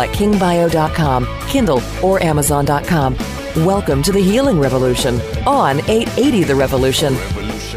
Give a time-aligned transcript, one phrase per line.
[0.00, 3.16] at kingbio.com, Kindle, or Amazon.com.
[3.64, 7.14] Welcome to the Healing Revolution on 880 The Revolution.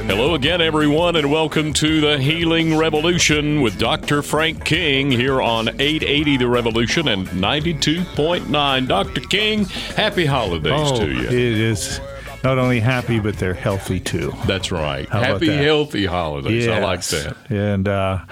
[0.08, 4.22] Hello again, everyone, and welcome to the Healing Revolution with Dr.
[4.22, 8.88] Frank King here on 880 The Revolution and 92.9.
[8.88, 9.22] Dr.
[9.22, 11.24] King, happy holidays oh, to you.
[11.24, 12.00] It is
[12.44, 14.34] not only happy, but they're healthy too.
[14.46, 15.08] That's right.
[15.08, 15.64] How happy, that?
[15.64, 16.68] healthy holidays.
[16.68, 17.38] I like that.
[17.50, 18.26] And uh,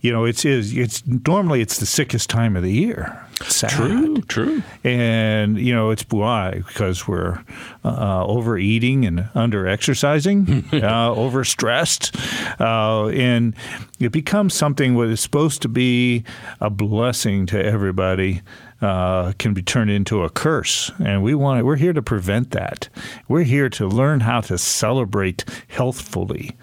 [0.00, 3.25] you know, it's is it's normally it's the sickest time of the year.
[3.42, 3.70] Sad.
[3.70, 4.62] True, true.
[4.82, 7.44] And you know, it's why because we're
[7.84, 12.14] uh, overeating and under exercising, uh, overstressed,
[12.60, 13.54] uh, and
[14.00, 16.24] it becomes something what is supposed to be
[16.60, 18.42] a blessing to everybody.
[18.82, 22.90] Uh, can be turned into a curse, and we want we're here to prevent that.
[23.26, 26.54] We're here to learn how to celebrate healthfully.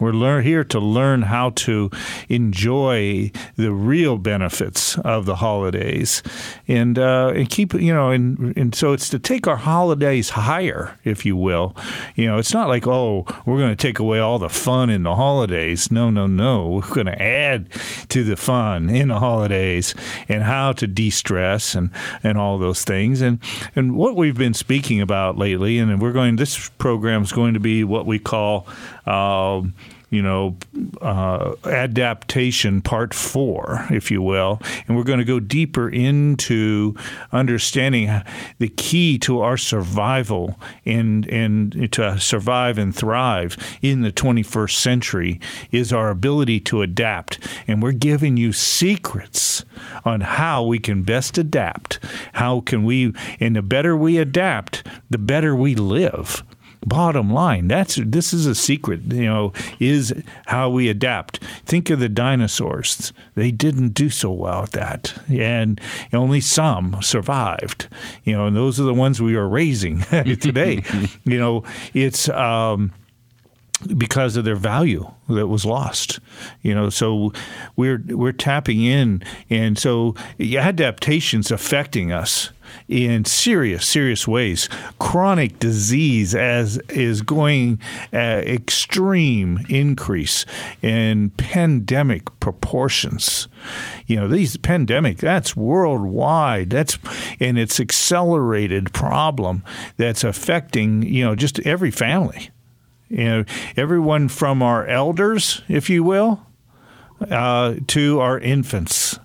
[0.00, 1.88] We're learn, here to learn how to
[2.28, 6.20] enjoy the real benefits of the holidays,
[6.66, 10.98] and uh, and keep you know, and and so it's to take our holidays higher,
[11.04, 11.76] if you will.
[12.16, 15.04] You know, it's not like oh, we're going to take away all the fun in
[15.04, 15.92] the holidays.
[15.92, 16.68] No, no, no.
[16.70, 17.68] We're going to add
[18.08, 19.94] to the fun in the holidays
[20.28, 21.90] and how to de-stress and
[22.22, 23.20] and all those things.
[23.20, 23.38] And
[23.76, 26.36] and what we've been speaking about lately, and we're going.
[26.36, 28.66] This program is going to be what we call.
[29.06, 29.74] Um,
[30.12, 30.54] you know,
[31.00, 34.60] uh, adaptation part four, if you will.
[34.86, 36.94] And we're going to go deeper into
[37.32, 38.22] understanding
[38.58, 45.40] the key to our survival and, and to survive and thrive in the 21st century
[45.70, 47.38] is our ability to adapt.
[47.66, 49.64] And we're giving you secrets
[50.04, 52.00] on how we can best adapt.
[52.34, 56.44] How can we, and the better we adapt, the better we live
[56.86, 60.14] bottom line that's this is a secret you know is
[60.46, 61.42] how we adapt.
[61.64, 63.12] Think of the dinosaurs.
[63.34, 65.14] They didn't do so well at that.
[65.28, 65.80] And
[66.12, 67.88] only some survived.
[68.24, 70.82] You know and those are the ones we are raising today.
[71.24, 72.92] You know it's um
[73.96, 76.20] because of their value that was lost.
[76.62, 77.32] You know so
[77.76, 79.22] we're we're tapping in.
[79.50, 82.50] And so adaptations affecting us
[82.92, 84.68] in serious serious ways.
[84.98, 87.80] Chronic disease as is going
[88.12, 90.44] uh, extreme increase
[90.82, 93.48] in pandemic proportions.
[94.06, 96.70] You know these pandemic that's worldwide.
[96.70, 96.98] That's
[97.40, 99.64] and it's accelerated problem
[99.96, 102.50] that's affecting you know just every family.
[103.08, 103.44] You know,
[103.76, 106.40] everyone from our elders, if you will,
[107.30, 109.18] uh, to our infants.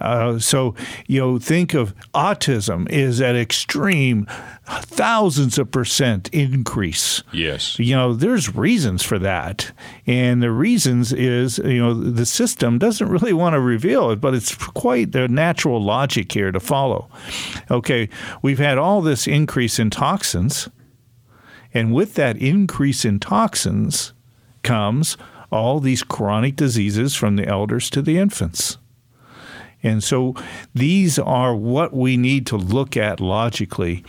[0.00, 0.74] Uh, so
[1.06, 4.26] you know, think of autism is at extreme
[4.66, 7.22] thousands of percent increase.
[7.32, 7.78] Yes.
[7.78, 9.72] You know, there's reasons for that,
[10.06, 14.34] and the reasons is you know the system doesn't really want to reveal it, but
[14.34, 17.08] it's quite the natural logic here to follow.
[17.70, 18.08] Okay,
[18.42, 20.68] we've had all this increase in toxins.
[21.74, 24.12] And with that increase in toxins
[24.62, 25.16] comes
[25.50, 28.78] all these chronic diseases from the elders to the infants.
[29.82, 30.34] And so
[30.74, 34.04] these are what we need to look at logically.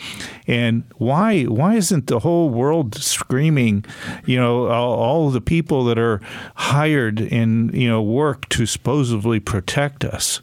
[0.48, 3.86] And why why isn't the whole world screaming,
[4.26, 6.22] you know, all, all the people that are
[6.56, 10.42] hired in, you know, work to supposedly protect us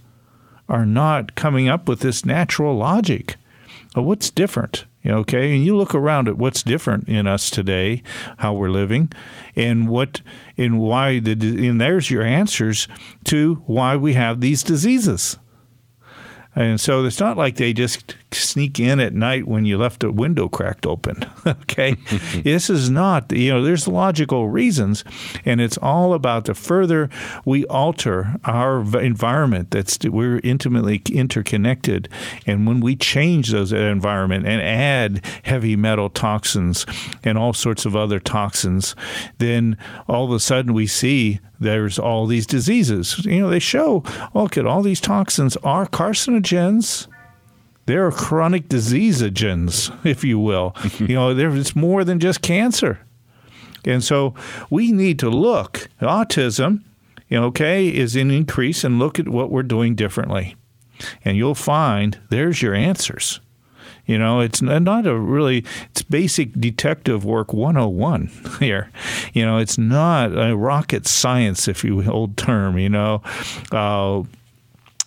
[0.68, 3.36] are not coming up with this natural logic?
[3.94, 4.84] What's different?
[5.06, 8.02] Okay, and you look around at what's different in us today,
[8.38, 9.10] how we're living,
[9.56, 10.20] and what
[10.58, 11.32] and why the
[11.66, 12.86] and there's your answers
[13.24, 15.38] to why we have these diseases.
[16.54, 20.12] And so it's not like they just sneak in at night when you left a
[20.12, 21.24] window cracked open.
[21.46, 21.94] okay.
[22.42, 25.04] this is not, you know, there's logical reasons.
[25.44, 27.08] And it's all about the further
[27.44, 32.08] we alter our environment, that's we're intimately interconnected.
[32.46, 36.86] And when we change those environment and add heavy metal toxins
[37.24, 38.94] and all sorts of other toxins,
[39.38, 39.76] then
[40.08, 43.24] all of a sudden we see there's all these diseases.
[43.24, 44.02] You know, they show,
[44.34, 47.06] look at all these toxins are carcinogens.
[47.90, 50.76] They're chronic diseaseogens, if you will.
[51.00, 53.00] you know, it's more than just cancer.
[53.84, 54.32] And so
[54.70, 55.88] we need to look.
[56.00, 56.84] Autism,
[57.28, 60.54] you know, okay, is an increase and look at what we're doing differently.
[61.24, 63.40] and you'll find there's your answers.
[64.06, 68.92] You know, it's not a really, it's basic detective work 101 here.
[69.32, 73.20] You know, it's not a rocket science, if you old term, you know.
[73.72, 74.22] Uh,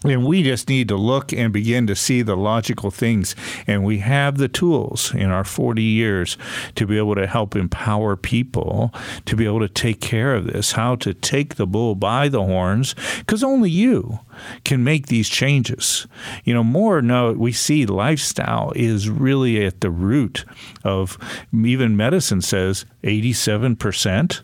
[0.03, 3.35] and we just need to look and begin to see the logical things.
[3.67, 6.37] And we have the tools in our 40 years
[6.75, 8.93] to be able to help empower people
[9.25, 12.43] to be able to take care of this, how to take the bull by the
[12.43, 14.19] horns, because only you
[14.63, 16.07] can make these changes.
[16.43, 20.45] You know, more no, we see lifestyle is really at the root
[20.83, 21.17] of
[21.53, 24.41] even medicine says 87%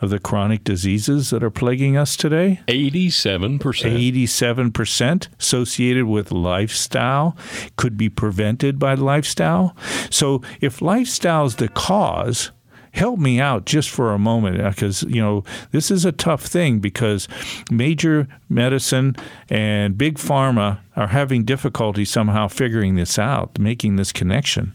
[0.00, 2.60] of the chronic diseases that are plaguing us today?
[2.68, 3.58] 87%.
[3.60, 7.36] 87% associated with lifestyle
[7.76, 9.76] could be prevented by lifestyle.
[10.10, 12.50] So if lifestyle is the cause,
[12.92, 16.44] help me out just for a moment uh, because you know this is a tough
[16.44, 17.28] thing because
[17.70, 19.14] major medicine
[19.48, 24.74] and big pharma are having difficulty somehow figuring this out making this connection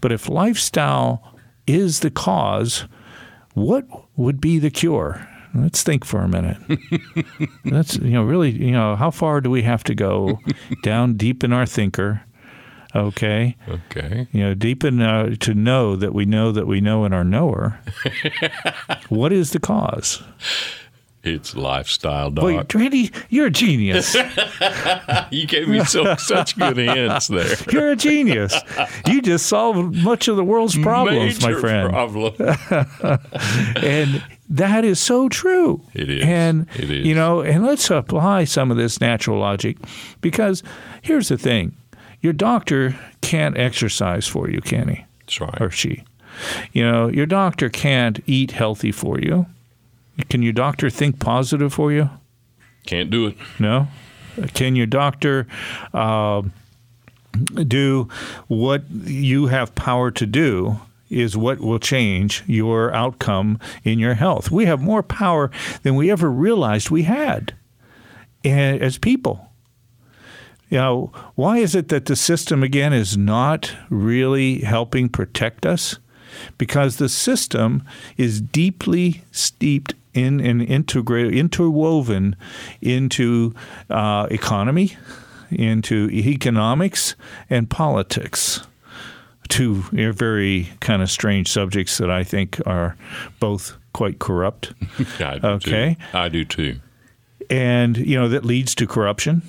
[0.00, 1.34] but if lifestyle
[1.66, 2.86] is the cause
[3.56, 3.86] what
[4.16, 5.26] would be the cure?
[5.54, 6.58] Let's think for a minute.
[7.64, 10.38] That's you know really you know how far do we have to go
[10.82, 12.22] down deep in our thinker?
[12.94, 13.56] Okay.
[13.66, 14.28] Okay.
[14.32, 17.24] You know, deep in uh, to know that we know that we know in our
[17.24, 17.80] knower.
[19.08, 20.22] what is the cause?
[21.26, 22.44] It's lifestyle, doc.
[22.44, 24.14] Wait, Randy, you're a genius.
[25.30, 27.56] you gave me so such good hints there.
[27.70, 28.54] You're a genius.
[29.06, 31.90] You just solved much of the world's problems, Major my friend.
[31.90, 32.34] Problem.
[33.82, 35.82] and that is so true.
[35.94, 36.24] It is.
[36.24, 37.06] And It is.
[37.06, 39.78] you know, and let's apply some of this natural logic
[40.20, 40.62] because
[41.02, 41.76] here's the thing.
[42.20, 45.04] Your doctor can't exercise for you, can he?
[45.20, 45.60] That's right.
[45.60, 46.04] Or she.
[46.72, 49.46] You know, your doctor can't eat healthy for you.
[50.30, 52.10] Can your doctor think positive for you?
[52.86, 53.36] Can't do it.
[53.58, 53.88] No.
[54.54, 55.46] Can your doctor
[55.92, 56.42] uh,
[57.66, 58.08] do
[58.48, 60.80] what you have power to do?
[61.08, 64.50] Is what will change your outcome in your health.
[64.50, 65.52] We have more power
[65.84, 67.54] than we ever realized we had
[68.44, 69.48] as people.
[70.68, 75.98] You know, why is it that the system again is not really helping protect us?
[76.58, 77.84] Because the system
[78.16, 82.36] is deeply steeped in and integrated, interwoven
[82.80, 83.54] into
[83.90, 84.96] uh, economy,
[85.50, 87.14] into economics,
[87.50, 88.60] and politics.
[89.48, 92.96] Two very kind of strange subjects that I think are
[93.38, 94.72] both quite corrupt.
[95.20, 95.96] I do Okay.
[96.12, 96.18] Too.
[96.18, 96.80] I do too.
[97.48, 99.42] and you know that leads to corruption.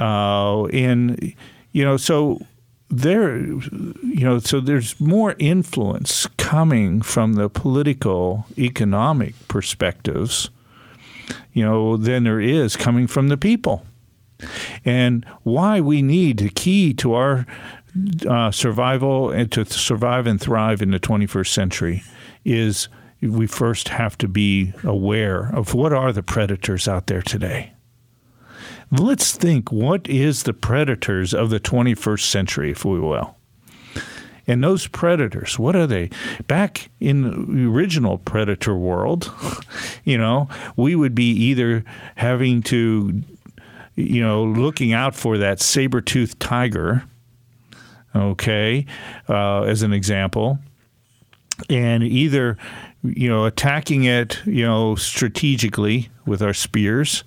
[0.00, 1.34] Uh, and
[1.72, 2.44] you know, so
[2.92, 10.50] there, you know, so there's more influence coming from the political, economic perspectives,
[11.54, 13.86] you know, than there is coming from the people.
[14.84, 17.46] And why we need the key to our
[18.28, 22.02] uh, survival and to survive and thrive in the 21st century
[22.44, 22.88] is
[23.22, 27.72] we first have to be aware of what are the predators out there today.
[28.92, 33.36] Let's think what is the predators of the 21st century, if we will.
[34.46, 36.10] And those predators, what are they?
[36.46, 37.22] Back in
[37.56, 39.32] the original predator world,
[40.04, 40.46] you know,
[40.76, 41.84] we would be either
[42.16, 43.22] having to,
[43.96, 47.04] you know, looking out for that saber toothed tiger,
[48.14, 48.84] okay,
[49.26, 50.58] uh, as an example,
[51.70, 52.58] and either,
[53.02, 57.24] you know, attacking it, you know, strategically with our spears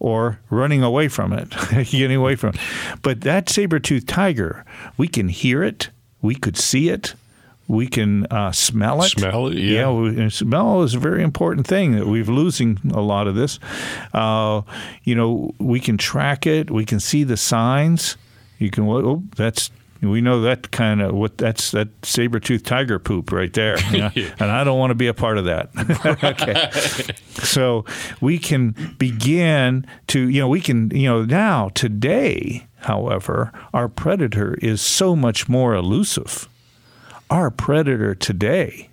[0.00, 1.50] or running away from it,
[1.90, 2.60] getting away from it.
[3.02, 4.64] But that saber-toothed tiger,
[4.96, 5.90] we can hear it,
[6.22, 7.14] we could see it,
[7.66, 9.10] we can uh, smell it.
[9.10, 9.90] Smell it, yeah.
[9.90, 13.58] we, smell is a very important thing that we've losing a lot of this.
[14.14, 14.62] Uh,
[15.04, 18.16] you know, we can track it, we can see the signs.
[18.58, 22.98] You can, oh, that's we know that kind of what that's that saber tooth tiger
[22.98, 24.10] poop right there, you know?
[24.38, 25.70] and I don't want to be a part of that.
[26.24, 27.12] okay,
[27.42, 27.84] so
[28.20, 34.54] we can begin to you know we can you know now today, however, our predator
[34.62, 36.48] is so much more elusive.
[37.30, 38.90] Our predator today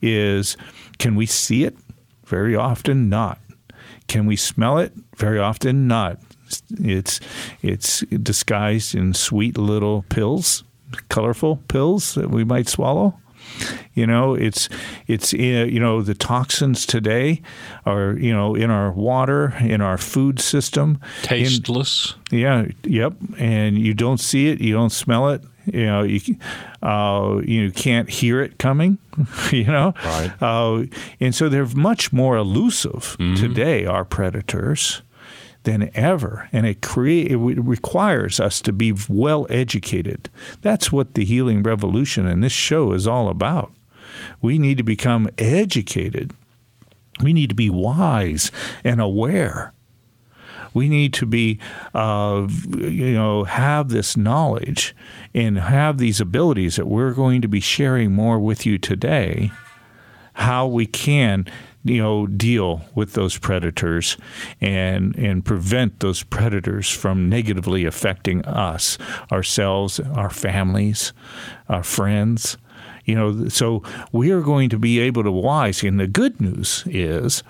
[0.00, 0.56] is
[0.98, 1.76] can we see it?
[2.24, 3.38] Very often, not.
[4.08, 4.92] Can we smell it?
[5.16, 6.20] Very often, not.
[6.80, 7.20] It's
[7.62, 10.64] it's disguised in sweet little pills,
[11.08, 13.18] colorful pills that we might swallow.
[13.94, 14.68] You know, it's
[15.06, 17.40] it's uh, you know the toxins today
[17.84, 22.14] are you know in our water, in our food system, in- Tasteless.
[22.32, 23.12] yeah, yep.
[23.38, 25.42] And you don't see it, you don't smell it.
[25.72, 26.20] You know, you
[26.82, 28.98] uh, you can't hear it coming.
[29.52, 30.30] You know, Right.
[30.42, 30.84] Uh,
[31.20, 33.86] and so they're much more elusive today.
[33.86, 35.02] Our predators
[35.66, 40.30] than ever, and it create it requires us to be well educated.
[40.62, 43.72] That's what the healing revolution and this show is all about.
[44.40, 46.32] We need to become educated.
[47.20, 48.50] We need to be wise
[48.84, 49.72] and aware.
[50.72, 51.58] We need to be,
[51.94, 52.46] uh,
[52.76, 54.94] you know, have this knowledge
[55.34, 59.50] and have these abilities that we're going to be sharing more with you today.
[60.34, 61.46] How we can
[61.86, 64.16] you know deal with those predators
[64.60, 68.98] and and prevent those predators from negatively affecting us
[69.30, 71.12] ourselves our families
[71.68, 72.58] our friends.
[73.04, 76.82] You know so we are going to be able to wise and the good news
[76.86, 77.42] is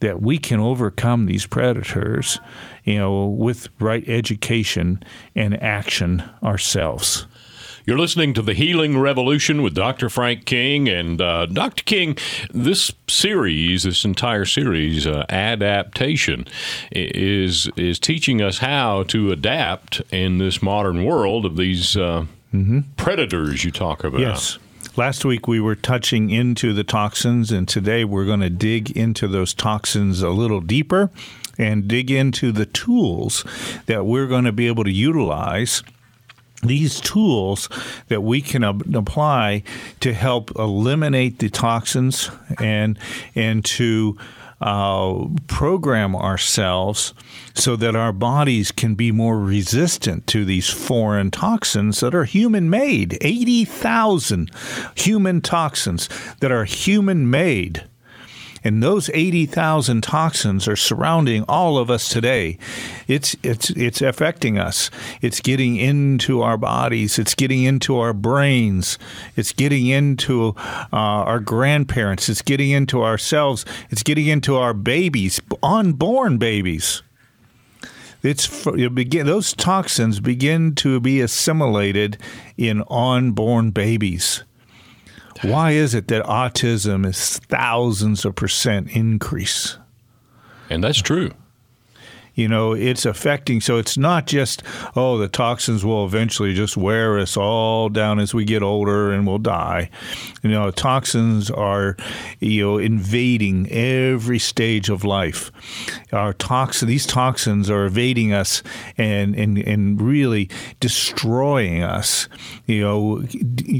[0.00, 2.40] that we can overcome these predators
[2.82, 5.02] you know with right education
[5.36, 7.26] and action ourselves
[7.84, 10.08] you're listening to the Healing Revolution with Dr.
[10.08, 10.88] Frank King.
[10.88, 11.82] And uh, Dr.
[11.84, 12.16] King,
[12.52, 16.46] this series, this entire series, uh, adaptation,
[16.92, 22.80] is is teaching us how to adapt in this modern world of these uh, mm-hmm.
[22.96, 24.20] predators you talk about.
[24.20, 24.58] Yes.
[24.96, 29.26] Last week we were touching into the toxins, and today we're going to dig into
[29.26, 31.10] those toxins a little deeper
[31.58, 33.44] and dig into the tools
[33.86, 35.82] that we're going to be able to utilize
[36.66, 37.68] these tools
[38.08, 39.62] that we can apply
[40.00, 42.98] to help eliminate the toxins and
[43.34, 44.16] and to
[44.60, 47.12] uh, program ourselves
[47.54, 52.70] so that our bodies can be more resistant to these foreign toxins that are human
[52.70, 54.50] made 80,000
[54.94, 56.08] human toxins
[56.40, 57.84] that are human made
[58.64, 62.58] and those 80,000 toxins are surrounding all of us today.
[63.06, 64.90] It's, it's, it's affecting us.
[65.20, 67.18] It's getting into our bodies.
[67.18, 68.98] It's getting into our brains.
[69.36, 72.30] It's getting into uh, our grandparents.
[72.30, 73.66] It's getting into ourselves.
[73.90, 77.02] It's getting into our babies, unborn babies.
[78.22, 82.16] It's begin, those toxins begin to be assimilated
[82.56, 84.44] in unborn babies.
[85.42, 89.78] Why is it that autism is thousands of percent increase?
[90.70, 91.30] And that's true.
[92.34, 93.60] You know, it's affecting.
[93.60, 94.62] So it's not just,
[94.96, 99.24] oh, the toxins will eventually just wear us all down as we get older and
[99.24, 99.88] we'll die.
[100.42, 101.96] You know, toxins are,
[102.40, 105.52] you know, invading every stage of life.
[106.12, 108.64] Our toxin, these toxins are evading us
[108.98, 110.50] and, and, and really
[110.80, 112.28] destroying us,
[112.66, 113.24] you know,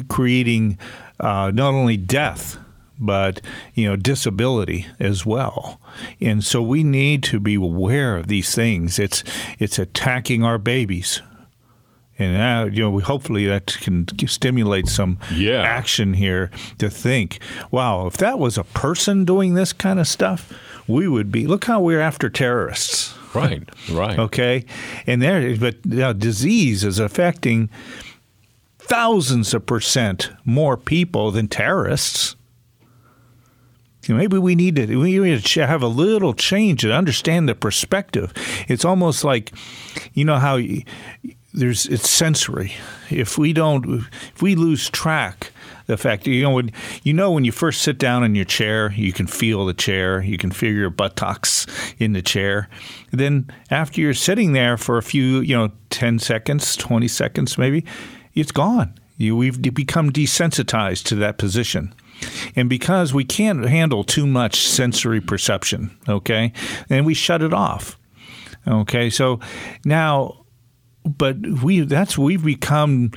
[0.09, 0.79] creating
[1.25, 2.59] uh, not only death
[3.01, 3.41] but
[3.75, 5.81] you know disability as well.
[6.21, 8.99] And so we need to be aware of these things.
[8.99, 9.25] It's
[9.59, 11.21] it's attacking our babies.
[12.19, 15.63] And now you know hopefully that can stimulate some yeah.
[15.63, 17.41] action here to think
[17.73, 20.53] wow if that was a person doing this kind of stuff
[20.87, 23.15] we would be look how we're after terrorists.
[23.35, 24.17] Right right.
[24.27, 24.65] Okay?
[25.09, 27.69] And there but you know, disease is affecting
[28.87, 32.37] thousands of percent more people than terrorists.
[34.09, 38.33] maybe we need to we need to have a little change and understand the perspective.
[38.69, 39.53] It's almost like,
[40.13, 40.59] you know how
[41.55, 42.73] there's it's sensory.
[43.11, 45.53] If we don't, if we lose track,
[45.87, 46.71] the fact you know when
[47.03, 50.23] you know when you first sit down in your chair, you can feel the chair,
[50.23, 51.67] you can feel your buttocks
[51.99, 52.69] in the chair.
[53.13, 57.85] Then after you're sitting there for a few, you know, ten seconds, twenty seconds, maybe
[58.35, 58.95] it's gone.
[59.17, 61.95] You, we've become desensitized to that position.
[62.57, 66.53] And because we can't handle too much sensory perception, okay,
[66.89, 67.99] and we shut it off.
[68.67, 69.41] Okay, so
[69.85, 70.45] now,
[71.05, 73.13] but we that's we've become,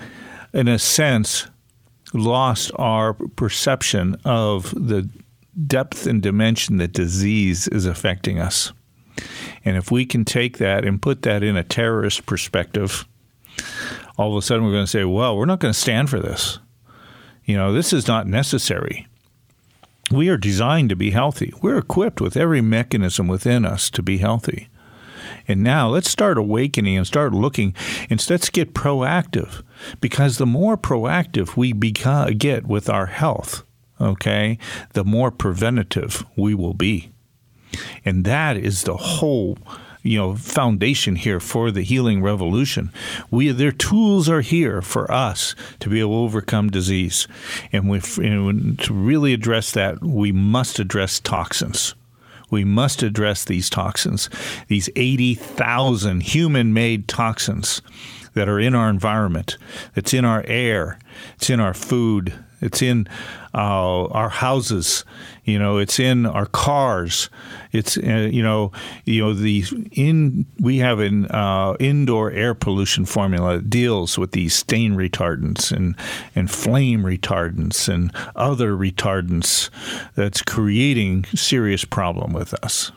[0.54, 1.48] in a sense,
[2.14, 5.10] lost our perception of the
[5.66, 8.74] depth and dimension that disease is affecting us.
[9.66, 13.08] And if we can take that and put that in a terrorist perspective,
[14.18, 16.20] all of a sudden we're going to say, well, we're not going to stand for
[16.20, 16.60] this.
[17.46, 19.08] You know, this is not necessary.
[20.12, 21.54] We are designed to be healthy.
[21.62, 24.70] We're equipped with every mechanism within us to be healthy.
[25.48, 27.74] And now let's start awakening and start looking
[28.10, 29.64] and let's get proactive
[30.02, 33.64] because the more proactive we get with our health,
[34.00, 34.58] okay,
[34.94, 37.12] the more preventative we will be.
[38.04, 39.58] And that is the whole
[40.08, 42.92] you know foundation here for the healing revolution.
[43.30, 47.28] We their tools are here for us to be able to overcome disease,
[47.72, 51.94] and we to really address that, we must address toxins.
[52.50, 54.30] We must address these toxins,
[54.70, 57.82] these 80,000 human made toxins
[58.36, 59.58] that are in our environment,
[59.96, 60.98] that's in our air,
[61.36, 63.08] it's in our food, It's in
[63.54, 65.06] uh, our houses.
[65.44, 67.30] You know, it's in our cars.
[67.72, 68.72] It's uh, you know,
[69.06, 74.32] you know the in we have an uh, indoor air pollution formula that deals with
[74.32, 75.96] these stain retardants and
[76.36, 79.70] and flame retardants and other retardants
[80.16, 82.92] that's creating serious problem with us.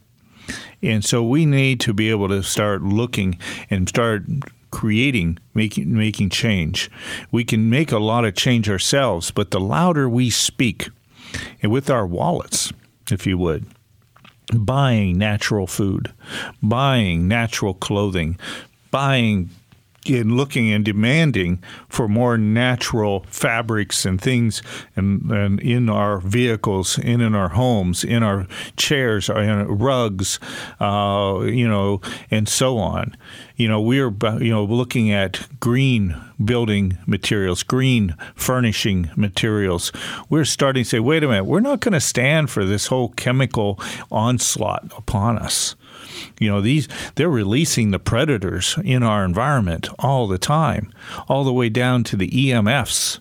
[0.82, 3.38] And so we need to be able to start looking
[3.68, 4.24] and start
[4.70, 6.90] creating, making, making change.
[7.30, 10.88] We can make a lot of change ourselves, but the louder we speak,
[11.62, 12.72] and with our wallets,
[13.10, 13.66] if you would,
[14.54, 16.12] buying natural food,
[16.62, 18.38] buying natural clothing,
[18.90, 19.50] buying
[20.06, 24.62] and looking and demanding for more natural fabrics and things
[24.96, 30.38] and, and in our vehicles, in, in our homes, in our chairs, uh, in rugs,
[30.80, 33.16] uh, you know, and so on.
[33.56, 39.92] You know, we're you know looking at green building materials, green furnishing materials.
[40.30, 43.10] We're starting to say, wait a minute, we're not going to stand for this whole
[43.10, 43.78] chemical
[44.10, 45.76] onslaught upon us.
[46.38, 50.92] You know, these they're releasing the predators in our environment all the time,
[51.28, 53.20] all the way down to the EMFs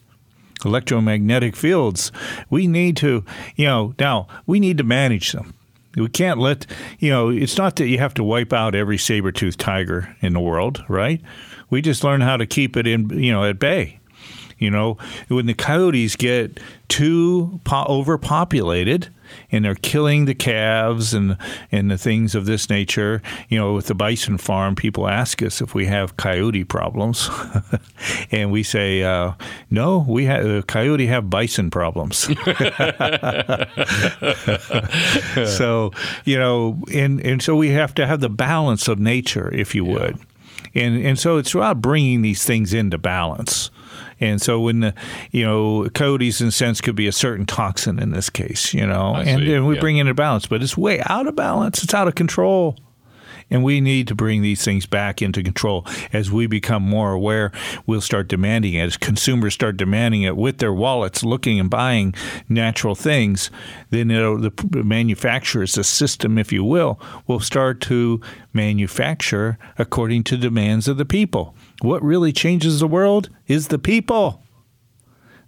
[0.65, 2.11] electromagnetic fields.
[2.49, 3.23] We need to,
[3.55, 5.53] you know, now we need to manage them.
[5.95, 6.65] We can't let,
[6.99, 10.39] you know, it's not that you have to wipe out every saber-toothed tiger in the
[10.39, 11.21] world, right?
[11.69, 13.99] We just learn how to keep it in, you know, at bay.
[14.59, 14.97] You know,
[15.29, 19.09] when the coyotes get too po- overpopulated,
[19.51, 21.37] and they're killing the calves and
[21.71, 23.21] and the things of this nature.
[23.49, 27.29] You know, with the bison farm, people ask us if we have coyote problems,
[28.31, 29.33] and we say uh,
[29.69, 30.05] no.
[30.07, 32.17] We have uh, coyote have bison problems.
[35.57, 35.91] so
[36.25, 39.85] you know, and and so we have to have the balance of nature, if you
[39.85, 40.17] would.
[40.17, 40.83] Yeah.
[40.83, 43.71] And, and so it's about bringing these things into balance.
[44.19, 44.93] And so when the,
[45.31, 48.85] you know, coyotes in a sense could be a certain toxin in this case, you
[48.85, 49.81] know, and, and, we yeah.
[49.81, 51.83] bring in a balance, but it's way out of balance.
[51.83, 52.77] It's out of control.
[53.51, 55.85] And we need to bring these things back into control.
[56.13, 57.51] As we become more aware,
[57.87, 58.83] we'll start demanding it.
[58.83, 62.13] As consumers start demanding it with their wallets, looking and buying
[62.47, 63.49] natural things,
[63.89, 64.51] then the
[64.83, 68.21] manufacturers, the system, if you will, will start to
[68.53, 71.55] manufacture according to demands of the people.
[71.81, 74.43] What really changes the world is the people.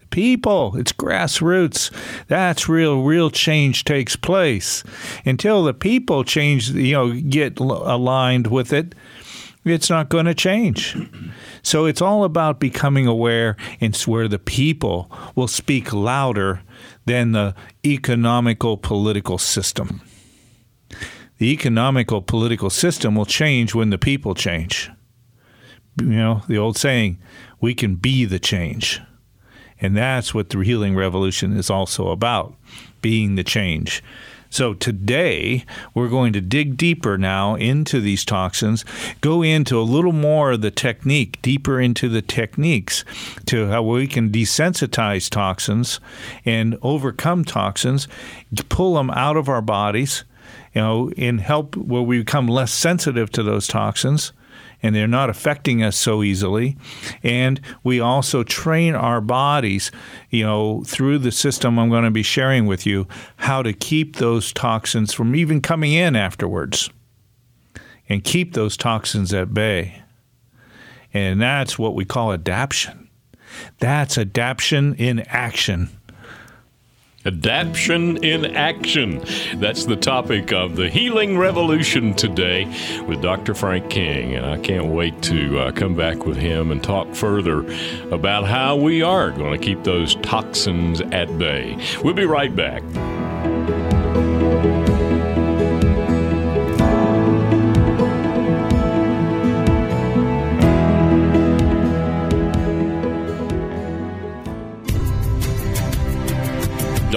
[0.09, 1.91] People, it's grassroots.
[2.27, 3.01] That's real.
[3.01, 4.83] Real change takes place.
[5.25, 8.93] Until the people change, you know, get aligned with it,
[9.63, 10.97] it's not going to change.
[11.63, 16.63] So it's all about becoming aware and where the people will speak louder
[17.05, 17.53] than the
[17.85, 20.01] economical political system.
[21.37, 24.89] The economical political system will change when the people change
[26.01, 27.17] you know, the old saying,
[27.59, 29.01] we can be the change.
[29.79, 32.55] And that's what the healing revolution is also about
[33.01, 34.03] being the change.
[34.51, 38.83] So today, we're going to dig deeper now into these toxins,
[39.21, 43.05] go into a little more of the technique, deeper into the techniques
[43.45, 46.01] to how we can desensitize toxins
[46.43, 48.09] and overcome toxins,
[48.67, 50.25] pull them out of our bodies,
[50.75, 54.33] you know, and help where we become less sensitive to those toxins
[54.83, 56.77] and they're not affecting us so easily.
[57.23, 59.91] And we also train our bodies,
[60.29, 64.17] you know, through the system I'm going to be sharing with you, how to keep
[64.17, 66.89] those toxins from even coming in afterwards
[68.09, 70.01] and keep those toxins at bay.
[71.13, 73.09] And that's what we call adaption.
[73.79, 75.89] That's adaption in action.
[77.23, 79.23] Adaption in action.
[79.55, 82.65] That's the topic of the healing revolution today
[83.07, 83.53] with Dr.
[83.53, 84.33] Frank King.
[84.33, 87.59] And I can't wait to uh, come back with him and talk further
[88.11, 91.77] about how we are going to keep those toxins at bay.
[92.03, 92.81] We'll be right back.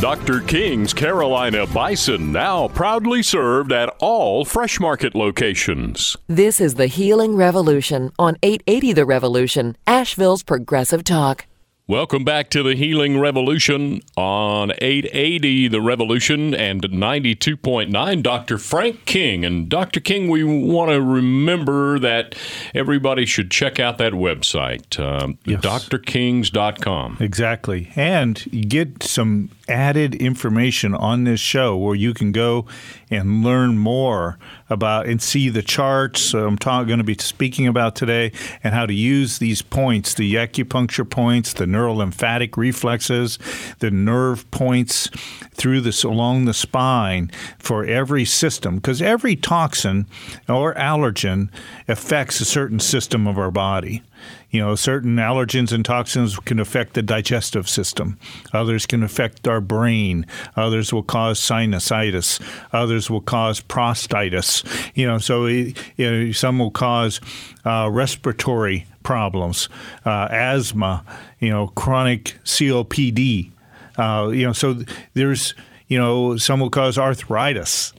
[0.00, 0.40] Dr.
[0.40, 6.14] King's Carolina Bison now proudly served at all Fresh Market locations.
[6.26, 11.46] This is the Healing Revolution on 880 The Revolution, Asheville's Progressive Talk.
[11.88, 18.22] Welcome back to the Healing Revolution on 880 The Revolution and 92.9.
[18.24, 18.58] Dr.
[18.58, 19.44] Frank King.
[19.44, 20.00] And Dr.
[20.00, 22.34] King, we want to remember that
[22.74, 25.60] everybody should check out that website, um, Yes.
[25.60, 27.18] drkings.com.
[27.20, 27.92] Exactly.
[27.94, 32.66] And get some added information on this show where you can go
[33.12, 37.94] and learn more about and see the charts I'm ta- going to be speaking about
[37.94, 43.38] today and how to use these points the acupuncture points, the neurolymphatic reflexes,
[43.78, 45.08] the nerve points
[45.52, 50.06] through this along the spine for every system because every toxin
[50.48, 51.48] or allergen
[51.88, 54.02] affects a certain system of our body.
[54.50, 58.18] You know, certain allergens and toxins can affect the digestive system.
[58.52, 60.24] Others can affect our brain.
[60.56, 62.40] Others will cause sinusitis.
[62.72, 64.64] Others will cause prostatitis.
[64.94, 67.20] You know, so you know, some will cause
[67.64, 69.68] uh, respiratory problems,
[70.04, 71.04] uh, asthma.
[71.40, 73.50] You know, chronic COPD.
[73.98, 74.82] Uh, you know, so
[75.14, 75.54] there's
[75.88, 77.92] you know some will cause arthritis,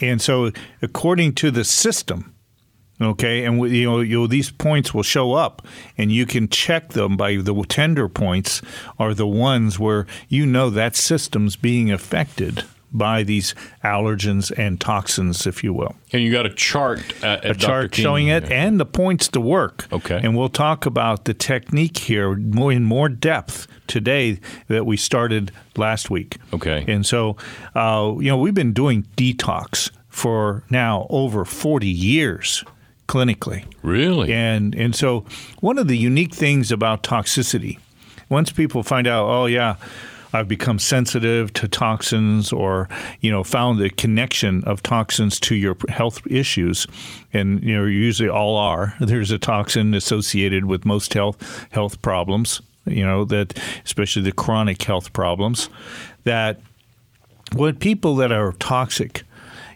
[0.00, 0.50] and so
[0.82, 2.31] according to the system.
[3.02, 5.66] Okay, and you know, you know these points will show up,
[5.98, 8.62] and you can check them by the tender points
[8.98, 15.46] are the ones where you know that system's being affected by these allergens and toxins,
[15.46, 15.96] if you will.
[16.12, 19.40] And you got a chart at, at A chart showing it and the points to
[19.40, 19.86] work.
[19.92, 20.20] Okay.
[20.22, 25.52] and we'll talk about the technique here more in more depth today that we started
[25.76, 26.36] last week.
[26.52, 26.84] Okay.
[26.86, 27.36] and so
[27.74, 32.64] uh, you know we've been doing detox for now over forty years
[33.12, 33.64] clinically.
[33.82, 34.32] Really?
[34.32, 35.26] And and so
[35.60, 37.78] one of the unique things about toxicity,
[38.30, 39.76] once people find out, oh yeah,
[40.32, 42.88] I've become sensitive to toxins, or
[43.20, 46.86] you know, found the connection of toxins to your health issues,
[47.34, 48.94] and you know, usually all are.
[49.00, 52.62] There's a toxin associated with most health health problems.
[52.86, 55.68] You know that, especially the chronic health problems,
[56.24, 56.60] that
[57.54, 59.24] when people that are toxic,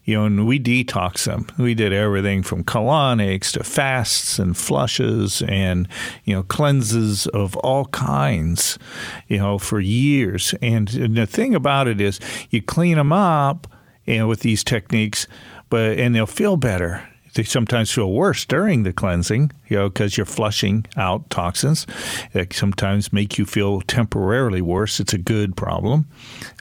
[0.07, 1.47] you know, and we detox them.
[1.59, 5.89] We did everything from colonics to fasts and flushes and,
[6.25, 8.79] you know, cleanses of all kinds,
[9.27, 10.55] you know, for years.
[10.63, 13.67] And, and the thing about it is you clean them up,
[14.05, 15.27] you know, with these techniques,
[15.71, 17.07] but, and they'll feel better.
[17.37, 21.87] They sometimes feel worse during the cleansing, you know, because you're flushing out toxins.
[22.33, 25.01] That sometimes make you feel temporarily worse.
[25.01, 26.07] It's a good problem.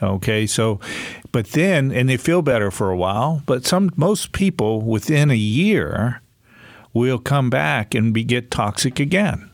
[0.02, 0.78] Okay, so,
[1.32, 3.42] but then, and they feel better for a while.
[3.46, 6.20] But some, most people within a year
[6.92, 9.50] will come back and be, get toxic again.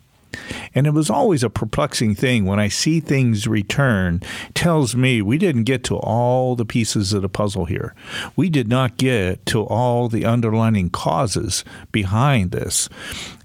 [0.75, 4.21] And it was always a perplexing thing when I see things return,
[4.55, 7.95] tells me we didn't get to all the pieces of the puzzle here.
[8.37, 12.89] We did not get to all the underlying causes behind this.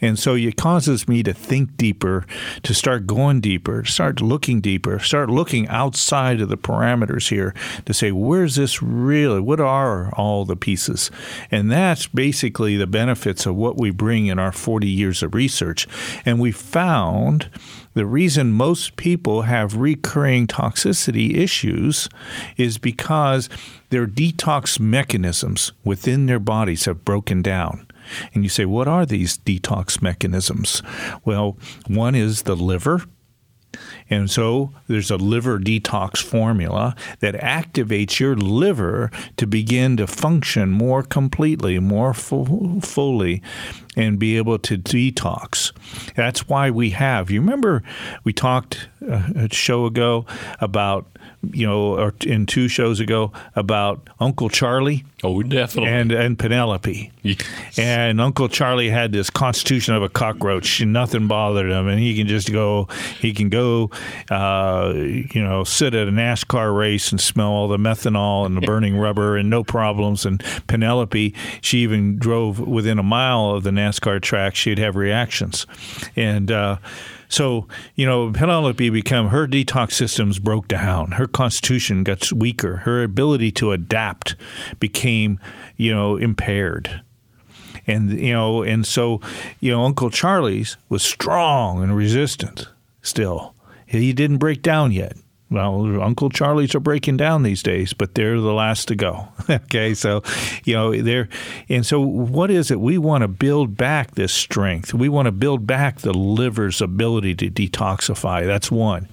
[0.01, 2.25] And so it causes me to think deeper,
[2.63, 7.53] to start going deeper, start looking deeper, start looking outside of the parameters here
[7.85, 9.39] to say, where's this really?
[9.39, 11.09] What are all the pieces?
[11.49, 15.87] And that's basically the benefits of what we bring in our 40 years of research.
[16.25, 17.49] And we found
[17.95, 22.07] the reason most people have recurring toxicity issues
[22.55, 23.49] is because
[23.89, 27.87] their detox mechanisms within their bodies have broken down.
[28.31, 30.83] And you say, what are these detox mechanisms?
[31.25, 33.01] Well, one is the liver.
[34.07, 40.69] And so there's a liver detox formula that activates your liver to begin to function
[40.69, 43.41] more completely, more fu- fully,
[43.97, 45.73] and be able to detox.
[46.15, 47.29] That's why we have.
[47.29, 47.83] You remember
[48.23, 50.25] we talked uh, a show ago
[50.61, 51.07] about,
[51.51, 55.91] you know, or in two shows ago about Uncle Charlie oh, definitely.
[55.91, 57.11] and and Penelope.
[57.23, 57.77] Yes.
[57.77, 62.15] And Uncle Charlie had this constitution of a cockroach, and nothing bothered him, and he
[62.15, 62.87] can just go,
[63.19, 63.91] he can go,
[64.29, 68.61] uh, you know, sit at a NASCAR race and smell all the methanol and the
[68.61, 70.25] burning rubber, and no problems.
[70.25, 75.65] And Penelope, she even drove within a mile of the NASCAR track; she'd have reactions,
[76.15, 76.51] and.
[76.51, 76.77] Uh,
[77.29, 81.11] So, you know, Penelope became her detox systems broke down.
[81.11, 82.77] Her constitution got weaker.
[82.77, 84.37] Her ability to adapt
[84.79, 85.37] became,
[85.75, 87.01] you know, impaired.
[87.85, 89.19] And you know, and so,
[89.59, 92.69] you know, Uncle Charlie's was strong and resistant
[93.01, 93.55] still.
[93.85, 95.17] He didn't break down yet.
[95.49, 99.29] Well, Uncle Charlie's are breaking down these days, but they're the last to go.
[99.49, 100.21] okay, so
[100.65, 101.29] you know they're,
[101.69, 102.81] and so what is it?
[102.81, 104.93] We want to build back this strength.
[104.93, 108.45] We want to build back the liver's ability to detoxify.
[108.45, 109.07] That's one.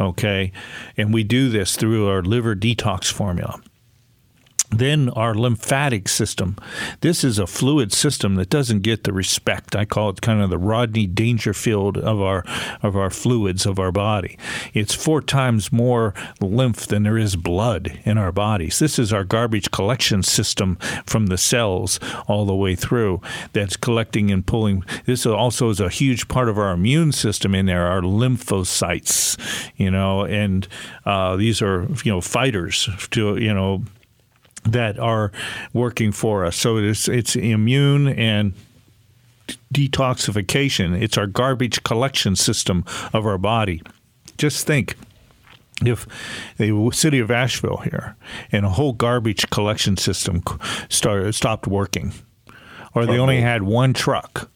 [0.00, 0.50] Okay,
[0.96, 3.60] and we do this through our liver detox formula.
[4.70, 6.56] Then our lymphatic system.
[7.00, 9.74] This is a fluid system that doesn't get the respect.
[9.74, 12.44] I call it kind of the Rodney Dangerfield of our
[12.82, 14.38] of our fluids of our body.
[14.74, 18.78] It's four times more lymph than there is blood in our bodies.
[18.78, 20.76] This is our garbage collection system
[21.06, 23.22] from the cells all the way through
[23.54, 24.84] that's collecting and pulling.
[25.06, 29.38] This also is a huge part of our immune system in there, our lymphocytes,
[29.76, 30.68] you know, and
[31.06, 33.82] uh, these are you know fighters to you know
[34.64, 35.32] that are
[35.72, 36.56] working for us.
[36.56, 38.52] So it's it's immune and
[39.72, 41.00] detoxification.
[41.00, 43.82] It's our garbage collection system of our body.
[44.36, 44.96] Just think
[45.84, 46.06] if
[46.56, 48.16] the city of Asheville here
[48.50, 50.42] and a whole garbage collection system
[50.88, 52.12] started stopped working,
[52.94, 54.50] or they only had one truck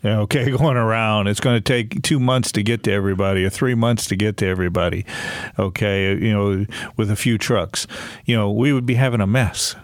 [0.04, 1.26] okay, going around.
[1.26, 4.36] It's going to take two months to get to everybody, or three months to get
[4.38, 5.04] to everybody.
[5.58, 7.86] Okay, you know, with a few trucks,
[8.24, 9.74] you know, we would be having a mess.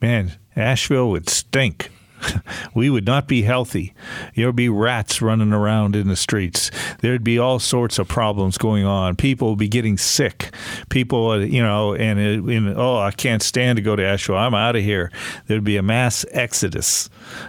[0.00, 1.90] Man, Asheville would stink.
[2.74, 3.94] we would not be healthy.
[4.34, 6.70] There would be rats running around in the streets.
[7.00, 9.16] There'd be all sorts of problems going on.
[9.16, 10.52] People would be getting sick.
[10.88, 14.38] People, you know, and, it, and oh, I can't stand to go to Asheville.
[14.38, 15.10] I'm out of here.
[15.46, 17.08] There'd be a mass exodus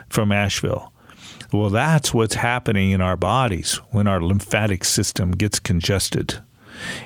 [0.10, 0.93] from Asheville.
[1.54, 6.42] Well, that's what's happening in our bodies when our lymphatic system gets congested.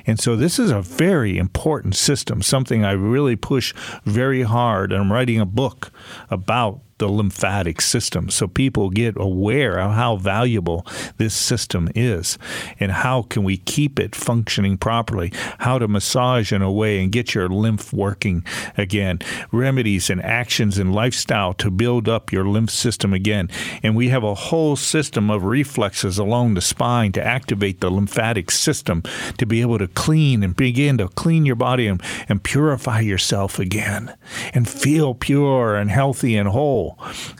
[0.06, 4.90] And so this is a very important system, something I really push very hard.
[4.90, 5.92] And I'm writing a book
[6.30, 8.30] about the lymphatic system.
[8.30, 12.38] So people get aware of how valuable this system is
[12.78, 17.12] and how can we keep it functioning properly how to massage in a way and
[17.12, 18.44] get your lymph working
[18.76, 19.18] again
[19.52, 23.48] remedies and actions and lifestyle to build up your lymph system again.
[23.82, 28.50] And we have a whole system of reflexes along the spine to activate the lymphatic
[28.50, 29.02] system
[29.38, 33.58] to be able to clean and begin to clean your body and, and purify yourself
[33.58, 34.16] again
[34.54, 36.87] and feel pure and healthy and whole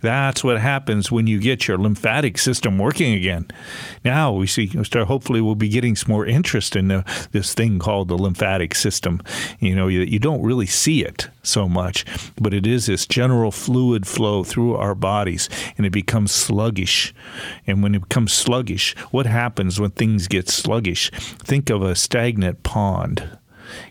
[0.03, 3.47] that's what happens when you get your lymphatic system working again.
[4.05, 8.09] Now we see, hopefully, we'll be getting some more interest in the, this thing called
[8.09, 9.23] the lymphatic system.
[9.61, 12.05] You know, you, you don't really see it so much,
[12.41, 17.15] but it is this general fluid flow through our bodies, and it becomes sluggish.
[17.67, 21.11] And when it becomes sluggish, what happens when things get sluggish?
[21.11, 23.39] Think of a stagnant pond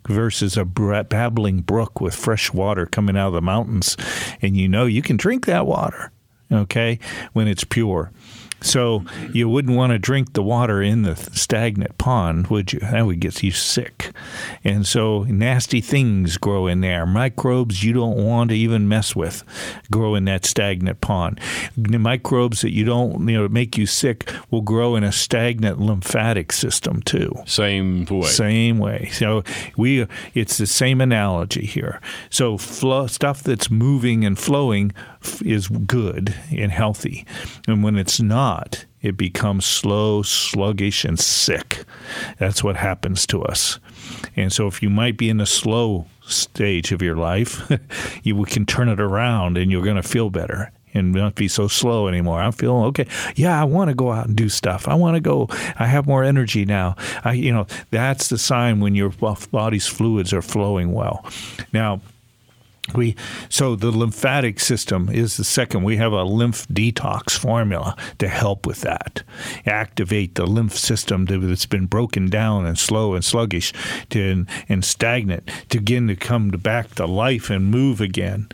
[0.08, 3.98] versus a babbling brook with fresh water coming out of the mountains.
[4.42, 6.12] And you know you can drink that water,
[6.52, 7.00] okay,
[7.34, 8.12] when it's pure.
[8.62, 12.80] So you wouldn't want to drink the water in the stagnant pond, would you?
[12.80, 14.12] That would get you sick.
[14.64, 17.06] And so nasty things grow in there.
[17.06, 19.44] Microbes you don't want to even mess with
[19.92, 21.40] grow in that stagnant pond.
[21.78, 25.80] The microbes that you don't, you know, make you sick will grow in a stagnant
[25.80, 27.34] lymphatic system too.
[27.46, 28.28] Same way.
[28.28, 29.10] Same way.
[29.12, 29.44] So
[29.78, 32.02] we, it's the same analogy here.
[32.30, 34.94] So stuff that's moving and flowing
[35.42, 37.26] is good and healthy.
[37.68, 41.86] And when it's not, it becomes slow, sluggish, and sick.
[42.40, 43.80] That's what happens to us.
[44.36, 47.72] And so, if you might be in a slow stage of your life,
[48.24, 51.68] you can turn it around and you're going to feel better and not be so
[51.68, 52.42] slow anymore.
[52.42, 53.08] I'm feeling okay.
[53.36, 54.88] Yeah, I want to go out and do stuff.
[54.88, 55.48] I want to go.
[55.78, 56.96] I have more energy now.
[57.24, 59.10] I, you know, that's the sign when your
[59.52, 61.26] body's fluids are flowing well.
[61.72, 62.02] Now,
[62.94, 63.16] we
[63.50, 65.84] so the lymphatic system is the second.
[65.84, 69.24] We have a lymph detox formula to help with that.
[69.66, 73.74] Activate the lymph system that's been broken down and slow and sluggish
[74.10, 78.48] to, and, stagnant to begin to come back to life and move again.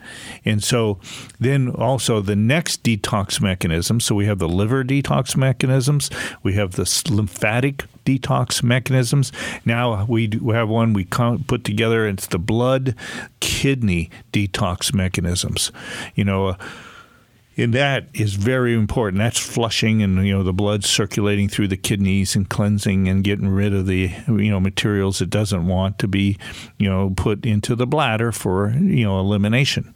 [0.44, 0.98] And so
[1.38, 6.10] then also the next detox mechanism so we have the liver detox mechanisms
[6.42, 9.32] we have the lymphatic detox mechanisms.
[9.64, 12.06] Now we, have one we put together.
[12.06, 12.94] It's the blood
[13.40, 15.72] kidney detox mechanisms.
[16.14, 16.56] You know.
[17.56, 19.18] And that is very important.
[19.20, 23.46] That's flushing and you know the blood circulating through the kidneys and cleansing and getting
[23.46, 26.36] rid of the you know materials it doesn't want to be
[26.78, 29.94] you know put into the bladder for you know elimination.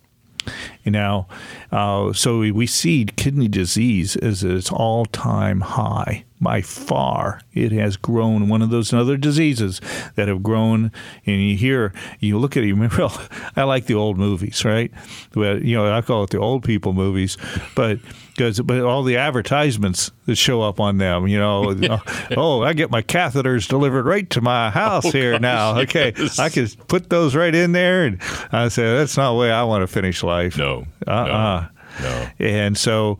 [0.91, 1.29] Now,
[1.71, 6.25] uh, so we see kidney disease as its all time high.
[6.41, 8.49] By far, it has grown.
[8.49, 9.81] One of those other diseases
[10.15, 10.93] that have grown,
[11.27, 13.23] and you hear, you look at it, you remember, well,
[13.57, 14.93] I like the old movies, right?
[15.33, 17.37] But, you know, I call it the old people movies,
[17.75, 17.99] but
[18.39, 21.75] because but all the advertisements that show up on them, you know,
[22.37, 25.79] oh, I get my catheters delivered right to my house oh, here gosh, now.
[25.81, 26.39] Okay, yes.
[26.39, 28.23] I can put those right in there, and
[28.53, 30.57] I say that's not the way I want to finish life.
[30.57, 31.33] No, uh, uh-uh.
[31.33, 31.69] uh
[32.03, 32.29] no.
[32.39, 33.19] And so,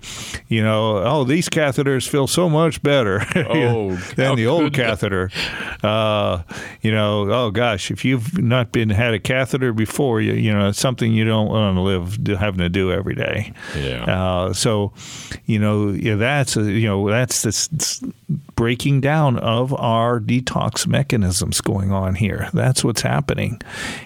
[0.49, 5.31] you know, oh, these catheters feel so much better oh, than the old catheter.
[5.83, 6.43] Uh,
[6.83, 10.69] you know, oh gosh, if you've not been had a catheter before, you, you know,
[10.69, 13.53] it's something you don't want to live having to do every day.
[13.77, 14.05] Yeah.
[14.05, 14.93] Uh, so,
[15.47, 17.69] you know, yeah, that's a, you know that's this
[18.59, 22.49] breaking down of our detox mechanisms going on here.
[22.53, 23.63] That's what's happening,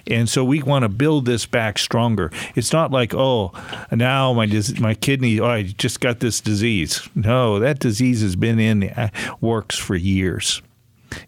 [0.06, 2.30] and so we want to build this back stronger.
[2.54, 3.52] It's not like oh,
[3.90, 4.46] now my
[4.78, 7.08] my kidney, oh, I just got this disease.
[7.14, 9.08] No, that disease has been in uh,
[9.40, 10.60] works for years.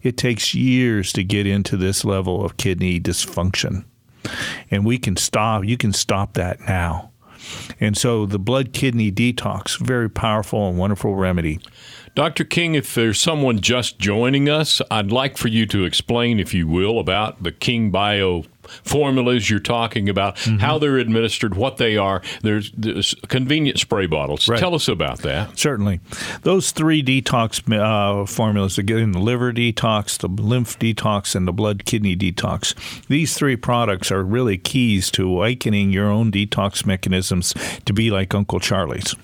[0.03, 3.85] It takes years to get into this level of kidney dysfunction.
[4.69, 7.09] And we can stop, you can stop that now.
[7.79, 11.59] And so the blood kidney detox, very powerful and wonderful remedy.
[12.15, 12.45] Dr.
[12.45, 16.65] King, if there's someone just joining us, I'd like for you to explain, if you
[16.65, 18.45] will, about the King Bio
[18.83, 20.57] formulas you're talking about, mm-hmm.
[20.57, 22.21] how they're administered, what they are.
[22.41, 24.47] There's, there's convenient spray bottles.
[24.47, 24.59] Right.
[24.59, 25.57] Tell us about that.
[25.57, 25.99] Certainly.
[26.41, 31.85] Those three detox uh, formulas, again, the liver detox, the lymph detox, and the blood
[31.85, 32.73] kidney detox.
[33.07, 37.53] These three products are really keys to awakening your own detox mechanisms
[37.85, 39.15] to be like Uncle Charlie's.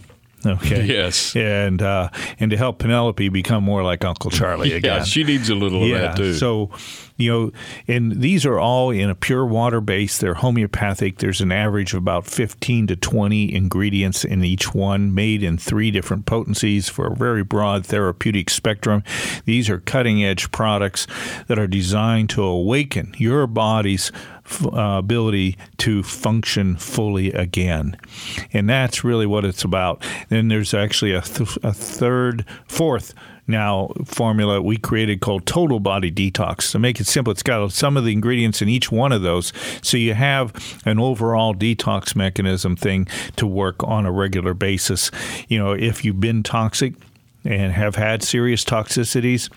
[0.46, 0.86] Okay.
[0.86, 1.36] Yes.
[1.36, 5.00] And uh, and to help Penelope become more like Uncle Charlie again.
[5.00, 5.96] yeah, she needs a little yeah.
[5.96, 6.34] of that too.
[6.34, 6.72] So,
[7.18, 7.52] you know,
[7.88, 10.18] and these are all in a pure water base.
[10.18, 11.18] They're homeopathic.
[11.18, 15.92] There's an average of about 15 to 20 ingredients in each one, made in three
[15.92, 19.04] different potencies for a very broad therapeutic spectrum.
[19.46, 21.08] These are cutting edge products
[21.48, 24.12] that are designed to awaken your body's
[24.66, 27.98] uh, ability to function fully again.
[28.52, 30.04] And that's really what it's about.
[30.30, 33.14] Then there's actually a, th- a third, fourth
[33.48, 36.72] now formula we created called Total Body Detox.
[36.72, 39.54] To make it simple, it's got some of the ingredients in each one of those.
[39.82, 45.12] So you have an overall detox mechanism thing to work on a regular basis.
[45.48, 46.94] You know, if you've been toxic
[47.44, 49.50] and have had serious toxicities,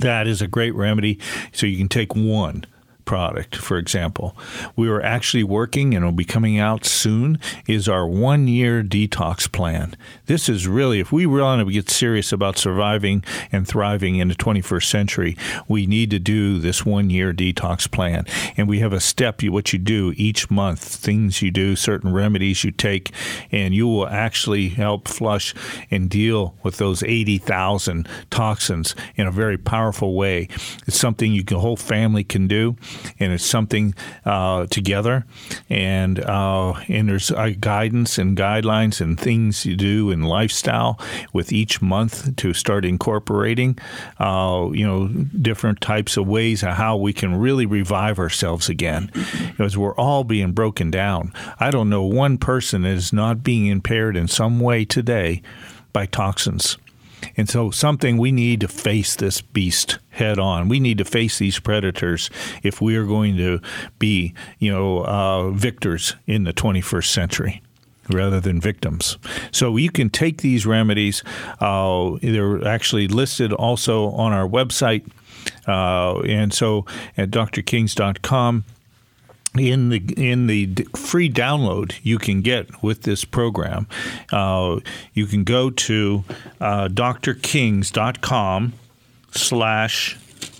[0.00, 1.18] that is a great remedy.
[1.52, 2.64] So you can take one
[3.04, 4.36] product, for example.
[4.76, 9.50] We are actually working and will be coming out soon is our one year detox
[9.50, 9.96] plan.
[10.26, 14.28] This is really, if we really want to get serious about surviving and thriving in
[14.28, 15.36] the 21st century,
[15.68, 18.24] we need to do this one year detox plan.
[18.56, 22.12] And we have a step, you what you do each month, things you do, certain
[22.12, 23.10] remedies you take,
[23.50, 25.54] and you will actually help flush
[25.90, 30.48] and deal with those 80,000 toxins in a very powerful way.
[30.86, 32.76] It's something you can, whole family can do
[33.18, 35.24] and it's something uh, together.
[35.68, 40.98] And uh, and there's uh, guidance and guidelines and things you do in lifestyle
[41.32, 43.78] with each month to start incorporating,
[44.18, 49.10] uh, you know, different types of ways of how we can really revive ourselves again,
[49.50, 51.32] because we're all being broken down.
[51.58, 55.42] I don't know one person that is not being impaired in some way today
[55.92, 56.78] by toxins.
[57.36, 60.68] And so, something we need to face this beast head on.
[60.68, 62.30] We need to face these predators
[62.62, 63.60] if we are going to
[63.98, 67.62] be, you know, uh, victors in the 21st century
[68.10, 69.16] rather than victims.
[69.52, 71.22] So you can take these remedies.
[71.60, 75.08] Uh, they're actually listed also on our website.
[75.66, 78.64] Uh, and so at drkings.com,
[79.58, 83.86] in the in the free download you can get with this program,
[84.32, 84.80] uh,
[85.12, 86.24] you can go to
[86.60, 88.72] uh, drkings.com
[89.30, 90.18] slash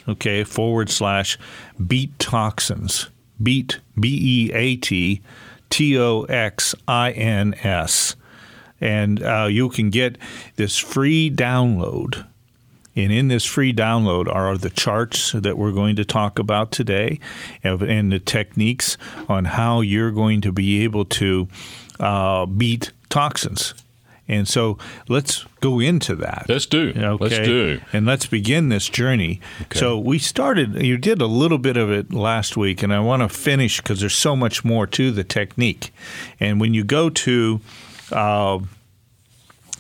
[0.08, 1.38] okay forward slash
[1.86, 3.08] beat toxins
[3.42, 5.20] beat b e a t
[5.70, 8.16] t o x i n s.
[8.80, 10.18] And uh, you can get
[10.56, 12.26] this free download
[12.94, 17.18] and in this free download are the charts that we're going to talk about today
[17.62, 18.96] and the techniques
[19.28, 21.48] on how you're going to be able to
[22.00, 23.74] uh, beat toxins.
[24.28, 24.78] And so
[25.08, 26.46] let's go into that.
[26.48, 26.90] Let's do.
[26.96, 27.24] Okay?
[27.24, 27.80] Let's do.
[27.92, 29.40] And let's begin this journey.
[29.62, 29.78] Okay.
[29.78, 33.22] So we started, you did a little bit of it last week, and I want
[33.22, 35.92] to finish because there's so much more to the technique.
[36.38, 37.60] And when you go to
[38.12, 38.60] uh,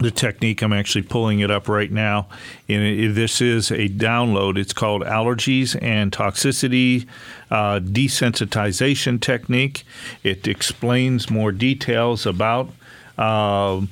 [0.02, 0.62] the technique.
[0.62, 2.26] I'm actually pulling it up right now.
[2.68, 4.58] And it, this is a download.
[4.58, 7.06] It's called Allergies and Toxicity
[7.50, 9.84] uh, Desensitization Technique.
[10.22, 12.70] It explains more details about
[13.18, 13.82] uh,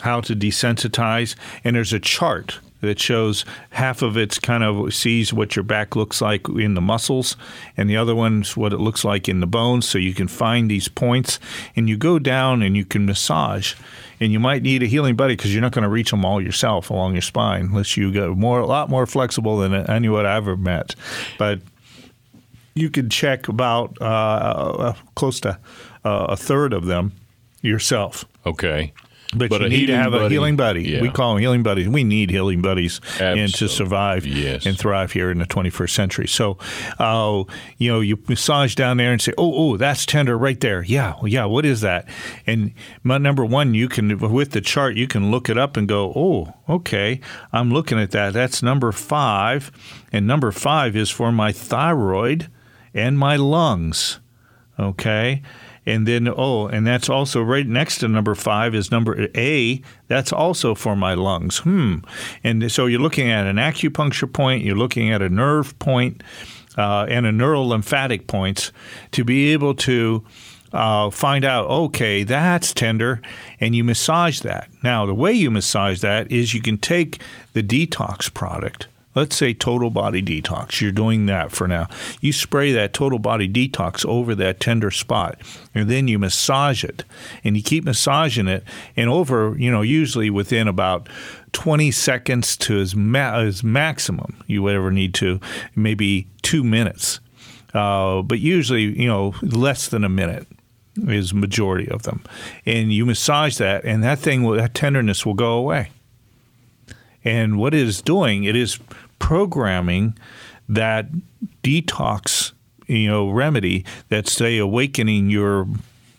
[0.00, 5.32] how to desensitize, and there's a chart that shows half of it's kind of sees
[5.32, 7.36] what your back looks like in the muscles,
[7.76, 9.88] and the other one's what it looks like in the bones.
[9.88, 11.40] So you can find these points,
[11.74, 13.74] and you go down and you can massage
[14.20, 16.40] and you might need a healing buddy because you're not going to reach them all
[16.40, 20.44] yourself along your spine unless you get more a lot more flexible than anyone I've
[20.44, 20.94] ever met.
[21.38, 21.60] But
[22.74, 25.58] you could check about uh, uh, close to
[26.04, 27.12] uh, a third of them
[27.62, 28.24] yourself.
[28.44, 28.92] Okay.
[29.36, 30.82] But, but you need to have buddy, a healing buddy.
[30.82, 31.00] Yeah.
[31.00, 31.88] We call them healing buddies.
[31.88, 34.66] We need healing buddies and to survive yes.
[34.66, 36.28] and thrive here in the 21st century.
[36.28, 36.58] So,
[36.98, 37.44] uh,
[37.78, 41.14] you know, you massage down there and say, "Oh, oh, that's tender right there." Yeah,
[41.24, 41.44] yeah.
[41.46, 42.08] What is that?
[42.46, 42.72] And
[43.02, 46.12] my, number one, you can with the chart, you can look it up and go,
[46.14, 47.20] "Oh, okay,
[47.52, 48.32] I'm looking at that.
[48.32, 49.72] That's number five,
[50.12, 52.48] and number five is for my thyroid
[52.92, 54.20] and my lungs."
[54.78, 55.42] Okay.
[55.86, 59.82] And then, oh, and that's also right next to number five is number A.
[60.08, 61.58] That's also for my lungs.
[61.58, 61.96] Hmm.
[62.42, 66.22] And so you're looking at an acupuncture point, you're looking at a nerve point,
[66.76, 68.72] uh, and a neural lymphatic points
[69.12, 70.24] to be able to
[70.72, 73.22] uh, find out, okay, that's tender,
[73.60, 74.68] and you massage that.
[74.82, 77.20] Now, the way you massage that is you can take
[77.52, 80.80] the detox product Let's say total body detox.
[80.80, 81.88] You're doing that for now.
[82.20, 85.40] You spray that total body detox over that tender spot,
[85.74, 87.04] and then you massage it,
[87.44, 88.64] and you keep massaging it,
[88.96, 91.08] and over, you know, usually within about
[91.52, 95.40] 20 seconds to as, ma- as maximum you would ever need to,
[95.76, 97.20] maybe two minutes.
[97.72, 100.46] Uh, but usually, you know, less than a minute
[100.96, 102.22] is majority of them.
[102.66, 105.90] And you massage that, and that thing, will, that tenderness will go away.
[107.24, 108.78] And what it is doing, it is
[109.18, 110.16] programming
[110.68, 111.06] that
[111.62, 112.52] detox,
[112.86, 115.66] you know, remedy that's say awakening your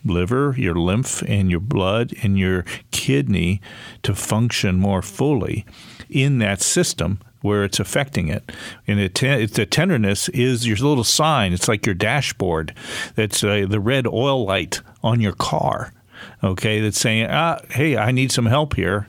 [0.04, 3.60] liver, your lymph, and your blood and your kidney
[4.02, 5.66] to function more fully
[6.08, 8.50] in that system where it's affecting it.
[8.86, 11.52] And it, the tenderness is your little sign.
[11.52, 12.74] It's like your dashboard.
[13.14, 15.92] That's uh, the red oil light on your car.
[16.42, 19.06] Okay, that's saying, ah, hey, I need some help here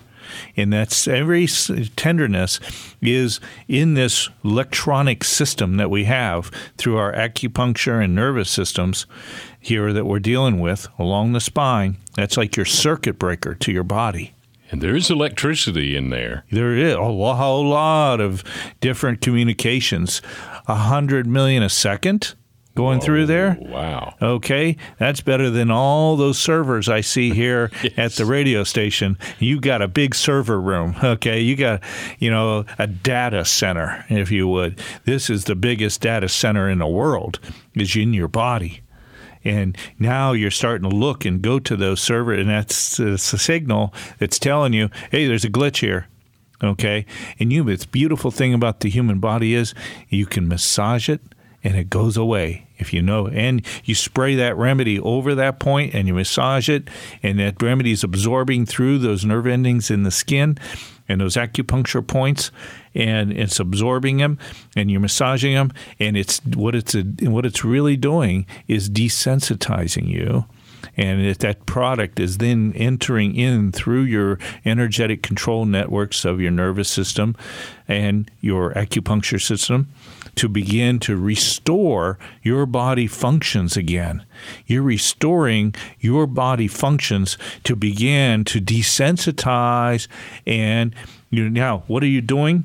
[0.55, 1.47] and that's every
[1.95, 2.59] tenderness
[3.01, 9.05] is in this electronic system that we have through our acupuncture and nervous systems
[9.59, 11.97] here that we're dealing with along the spine.
[12.15, 14.34] That's like your circuit breaker to your body.
[14.69, 16.43] And there's electricity in there.
[16.51, 18.43] There is a whole lot of
[18.82, 20.21] different communications.
[20.67, 22.36] A hundred million a second
[22.78, 23.57] going Whoa, through oh, there.
[23.59, 24.13] Wow.
[24.21, 24.78] Okay.
[24.99, 27.93] That's better than all those servers I see here yes.
[27.97, 29.17] at the radio station.
[29.39, 30.95] You got a big server room.
[31.03, 31.41] Okay.
[31.41, 31.82] You got,
[32.19, 34.80] you know, a data center, if you would.
[35.05, 37.39] This is the biggest data center in the world,
[37.73, 38.82] is in your body.
[39.43, 43.38] And now you're starting to look and go to those servers, and that's, that's a
[43.39, 46.07] signal that's telling you, hey, there's a glitch here
[46.63, 47.05] okay
[47.39, 49.75] and you the beautiful thing about the human body is
[50.09, 51.21] you can massage it
[51.64, 53.28] and it goes away if you know.
[53.28, 56.89] And you spray that remedy over that point and you massage it,
[57.22, 60.58] and that remedy is absorbing through those nerve endings in the skin
[61.10, 62.51] and those acupuncture points,
[62.93, 64.38] and it's absorbing them,
[64.76, 70.08] and you're massaging them, and it's what it's a, what it's really doing is desensitizing
[70.08, 70.45] you.
[70.97, 76.51] And if that product is then entering in through your energetic control networks of your
[76.51, 77.36] nervous system
[77.88, 79.89] and your acupuncture system,
[80.38, 84.25] to begin to restore your body functions again.
[84.65, 90.07] You're restoring your body functions to begin to desensitize.
[90.45, 90.95] And
[91.29, 92.63] you now, what are you doing?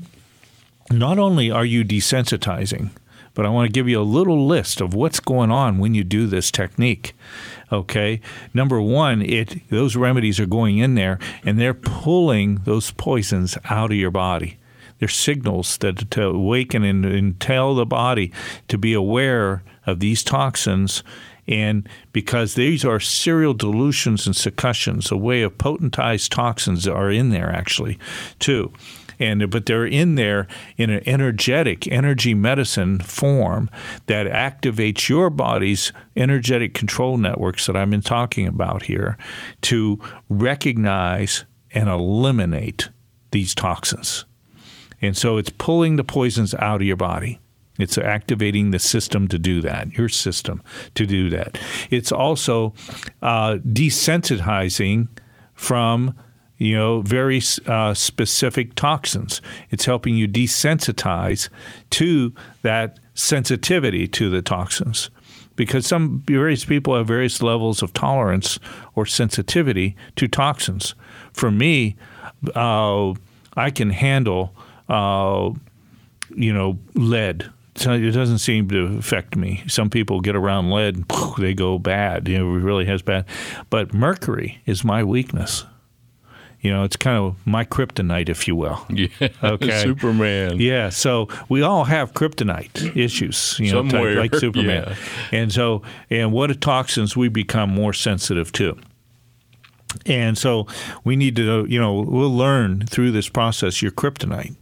[0.91, 2.91] Not only are you desensitizing,
[3.35, 6.05] but I want to give you a little list of what's going on when you
[6.05, 7.15] do this technique.
[7.71, 8.21] Okay,
[8.53, 13.91] number one, it those remedies are going in there and they're pulling those poisons out
[13.91, 14.59] of your body.
[15.03, 18.31] They're signals that to awaken and, and tell the body
[18.69, 21.03] to be aware of these toxins
[21.49, 27.31] and because these are serial dilutions and succussions, a way of potentized toxins are in
[27.31, 27.99] there actually,
[28.39, 28.73] too.
[29.19, 30.47] And but they're in there
[30.77, 33.71] in an energetic energy medicine form
[34.07, 39.19] that activates your body's energetic control networks that I've been talking about here
[39.63, 39.99] to
[40.29, 42.91] recognize and eliminate
[43.33, 44.27] these toxins.
[45.03, 47.41] And so it's pulling the poisons out of your body.
[47.79, 50.63] It's activating the system to do that, your system
[50.95, 51.59] to do that.
[51.91, 52.75] It's also
[53.21, 55.09] uh, desensitizing
[55.55, 56.15] from
[56.63, 59.43] you know, very uh, specific toxins.
[59.71, 61.49] It's helping you desensitize
[61.91, 62.33] to
[62.63, 65.11] that sensitivity to the toxins.
[65.57, 68.61] Because some various people have various levels of tolerance
[68.95, 70.95] or sensitivity to toxins.
[71.33, 71.97] For me,
[72.55, 73.15] uh,
[73.57, 74.55] I can handle,
[74.89, 75.51] uh,
[76.35, 79.63] you know, lead so it doesn't seem to affect me.
[79.67, 81.07] Some people get around lead, and
[81.39, 82.29] they go bad.
[82.29, 83.25] You know, it really has bad.
[83.71, 85.65] But mercury is my weakness.
[86.61, 88.87] You know, it's kind of my kryptonite, if you will.
[88.91, 89.09] Yeah.
[89.43, 89.83] Okay.
[89.83, 90.61] Superman.
[90.61, 90.91] Yeah.
[90.91, 94.17] So we all have kryptonite issues, you know, Somewhere.
[94.17, 94.95] like Superman.
[95.33, 95.39] Yeah.
[95.41, 98.79] And so, and what are toxins we become more sensitive to.
[100.07, 100.67] And so
[101.05, 104.55] we need to, you know, we'll learn through this process your kryptonite.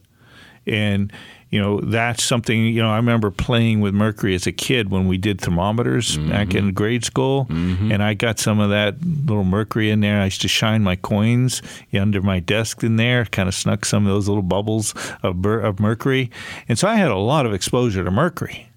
[0.67, 1.13] And
[1.51, 5.09] you know that's something you know i remember playing with mercury as a kid when
[5.09, 6.31] we did thermometers mm-hmm.
[6.31, 7.47] back in grade school.
[7.47, 7.93] Mm-hmm.
[7.93, 10.21] and i got some of that little mercury in there.
[10.21, 11.61] I used to shine my coins
[11.93, 15.81] under my desk in there kind of snuck some of those little bubbles of, of
[15.81, 16.31] mercury.
[16.69, 18.69] And so i had a lot of exposure to mercury.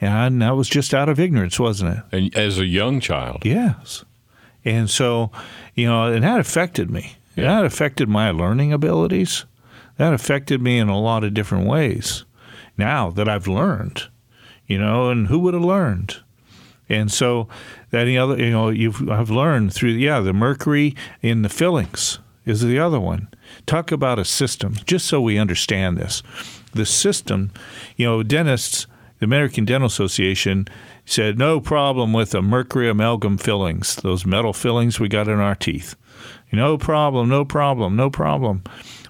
[0.00, 2.04] And that was just out of ignorance wasn't it?
[2.12, 3.44] And as a young child.
[3.44, 4.04] Yes.
[4.64, 5.30] And so
[5.74, 7.16] you know and that affected me.
[7.36, 7.56] Yeah.
[7.56, 9.44] that affected my learning abilities
[9.96, 12.24] that affected me in a lot of different ways
[12.76, 14.08] now that I've learned,
[14.66, 16.16] you know, and who would have learned?
[16.88, 17.48] And so
[17.90, 22.18] that the other, you know, you've I've learned through yeah the mercury in the fillings
[22.44, 23.28] is the other one.
[23.66, 26.22] Talk about a system, just so we understand this.
[26.74, 27.52] The system,
[27.96, 28.86] you know, dentists,
[29.18, 30.68] the American Dental Association
[31.06, 35.54] said no problem with the mercury amalgam fillings, those metal fillings we got in our
[35.54, 35.94] teeth.
[36.52, 38.62] No problem, no problem, no problem.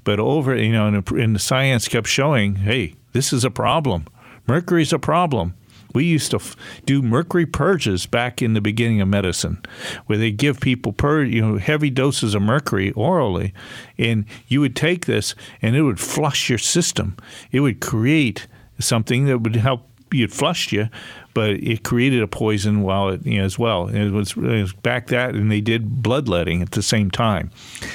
[0.02, 4.06] But over, you know, and the science kept showing, hey, this is a problem.
[4.46, 5.54] Mercury's a problem.
[5.94, 9.62] We used to f- do mercury purges back in the beginning of medicine,
[10.06, 13.54] where they give people per you know heavy doses of mercury orally,
[13.96, 17.16] and you would take this and it would flush your system.
[17.52, 18.48] It would create
[18.80, 20.88] something that would help it flushed you,
[21.34, 23.88] but it created a poison while it you know, as well.
[23.88, 27.50] It was, it was, back that, and they did bloodletting at the same time.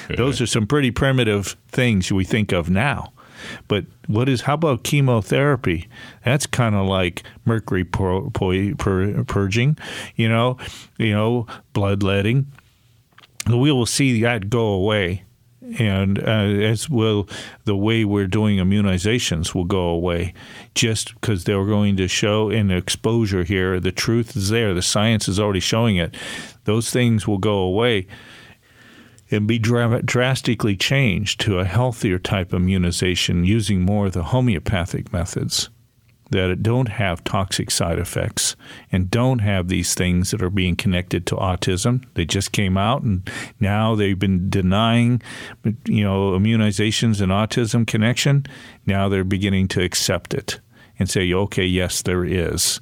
[0.06, 0.16] Okay.
[0.16, 3.14] Those are some pretty primitive things we think of now.
[3.70, 4.42] But what is?
[4.42, 5.88] How about chemotherapy?
[6.26, 9.78] That's kind of like mercury pur- pur- purging,
[10.18, 10.58] you know,
[10.98, 12.48] you know, bloodletting.
[13.48, 15.24] We will see that go away
[15.78, 17.28] and uh, as will
[17.66, 20.34] the way we're doing immunizations will go away
[20.76, 23.80] just because they're going to show in exposure here.
[23.80, 24.74] The truth is there.
[24.74, 26.16] The science is already showing it.
[26.64, 28.08] Those things will go away
[29.32, 34.24] and be dra- drastically changed to a healthier type of immunization using more of the
[34.24, 35.70] homeopathic methods
[36.32, 38.56] that don't have toxic side effects
[38.92, 42.06] and don't have these things that are being connected to autism.
[42.14, 45.22] They just came out and now they've been denying,
[45.86, 48.46] you know, immunizations and autism connection.
[48.86, 50.60] Now they're beginning to accept it
[51.00, 52.82] and say, okay, yes, there is,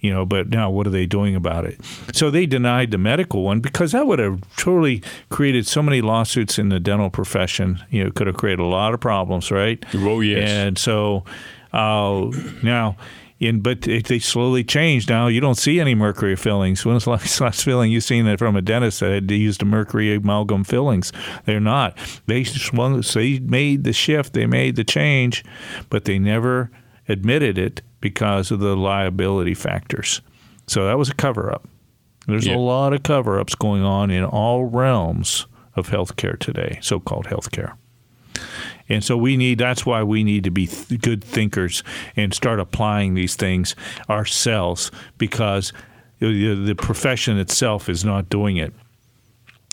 [0.00, 1.78] you know, but now what are they doing about it?
[2.14, 6.58] So they denied the medical one because that would have totally created so many lawsuits
[6.58, 7.78] in the dental profession.
[7.90, 9.84] You know, could have created a lot of problems, right?
[9.94, 10.48] Oh, yes.
[10.48, 11.24] And so
[11.72, 12.30] uh,
[12.62, 12.96] now,
[13.40, 15.10] in, but they slowly changed.
[15.10, 16.84] Now you don't see any mercury fillings.
[16.84, 19.62] When was the last, last filling you seen that from a dentist that had used
[19.62, 21.12] a mercury amalgam fillings?
[21.44, 21.96] They're not.
[22.26, 23.02] They swung.
[23.02, 24.32] So they made the shift.
[24.32, 25.44] They made the change,
[25.88, 26.70] but they never
[27.08, 30.20] admitted it because of the liability factors.
[30.66, 31.66] So that was a cover up.
[32.26, 32.56] There's yeah.
[32.56, 37.26] a lot of cover ups going on in all realms of healthcare today, so called
[37.26, 37.74] healthcare.
[38.88, 41.82] And so we need that's why we need to be th- good thinkers
[42.16, 43.74] and start applying these things
[44.08, 45.72] ourselves because
[46.20, 48.72] the, profession itself is not doing it.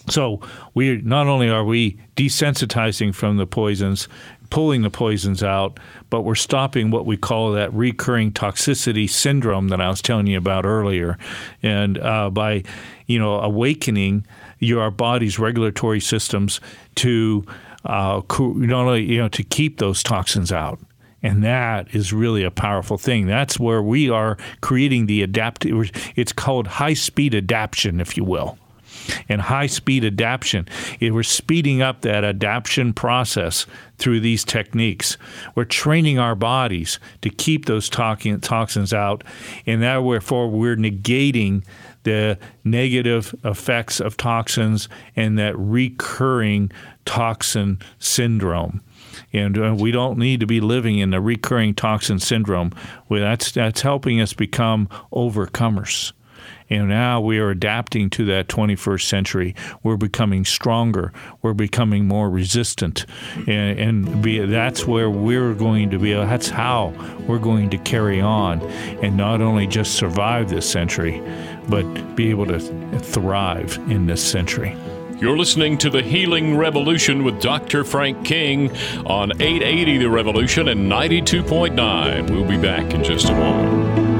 [0.10, 0.42] So
[0.76, 4.08] we not only are we desensitizing from the poisons,
[4.52, 9.82] pulling the poisons out, but we're stopping what we call that recurring toxicity syndrome that
[9.82, 11.18] I was telling you about earlier.
[11.64, 12.64] And uh, by
[13.08, 14.28] you know awakening
[14.60, 16.62] your body's regulatory systems
[16.96, 17.46] to
[17.86, 18.68] uh, you
[19.18, 20.80] know to keep those toxins out.
[21.24, 23.26] And that is really a powerful thing.
[23.26, 25.90] That's where we are creating the adaptive.
[26.16, 28.60] It's called high speed adaptation, if you will.
[29.28, 30.68] And high speed adaptation,
[31.02, 33.66] we're speeding up that adaptation process
[33.98, 35.18] through these techniques.
[35.56, 39.24] We're training our bodies to keep those toxins out,
[39.66, 41.64] and that therefore we're negating
[42.04, 46.72] the negative effects of toxins and that recurring
[47.06, 48.82] toxin syndrome.
[49.32, 52.72] And uh, we don't need to be living in the recurring toxin syndrome.
[53.08, 56.12] Well, that's, that's helping us become overcomers.
[56.70, 59.56] And now we are adapting to that 21st century.
[59.84, 61.14] We're becoming stronger.
[61.42, 63.06] We're becoming more resistant.
[63.48, 66.14] And, and be, that's where we're going to be.
[66.14, 66.94] That's how
[67.28, 68.62] we're going to carry on
[69.04, 71.22] and not only just survive this century,
[71.70, 72.60] but be able to
[73.00, 74.76] thrive in this century.
[75.18, 77.86] You're listening to The Healing Revolution with Dr.
[77.86, 78.70] Frank King
[79.06, 82.30] on 880 The Revolution and 92.9.
[82.30, 84.15] We'll be back in just a moment.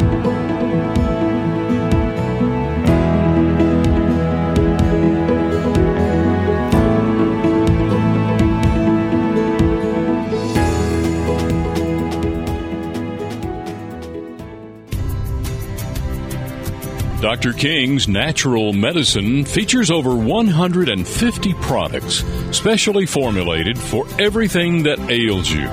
[17.26, 17.54] Dr.
[17.54, 25.66] King's Natural Medicine features over 150 products specially formulated for everything that ails you,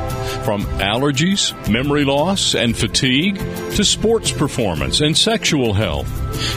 [0.47, 6.09] from allergies, memory loss, and fatigue to sports performance and sexual health.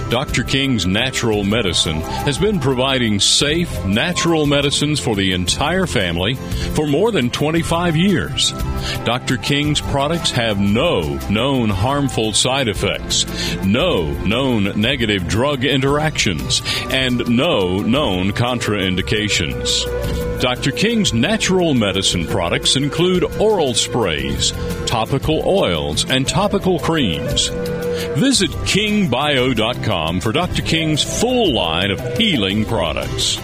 [0.09, 0.43] Dr.
[0.43, 6.35] King's Natural Medicine has been providing safe, natural medicines for the entire family
[6.73, 8.51] for more than 25 years.
[9.03, 9.37] Dr.
[9.37, 13.25] King's products have no known harmful side effects,
[13.63, 16.61] no known negative drug interactions,
[16.91, 19.83] and no known contraindications.
[20.41, 20.71] Dr.
[20.71, 24.51] King's natural medicine products include oral sprays,
[24.85, 27.49] topical oils, and topical creams.
[28.17, 30.61] Visit kingbio.com for Dr.
[30.61, 33.39] King's full line of healing products.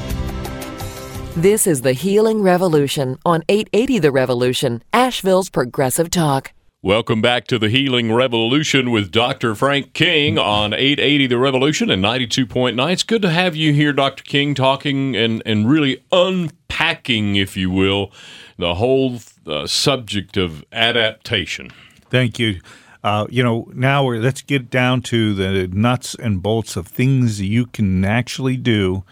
[1.36, 6.52] This is the Healing Revolution on 880 The Revolution, Asheville's Progressive Talk.
[6.84, 9.56] Welcome back to the Healing Revolution with Dr.
[9.56, 12.92] Frank King on 880 The Revolution and 92.9.
[12.92, 14.24] It's good to have you here, Dr.
[14.24, 18.12] King, talking and, and really unpacking, if you will,
[18.58, 21.70] the whole uh, subject of adaptation.
[22.10, 22.60] Thank you.
[23.04, 27.66] Uh, you know, now let's get down to the nuts and bolts of things you
[27.66, 29.04] can actually do.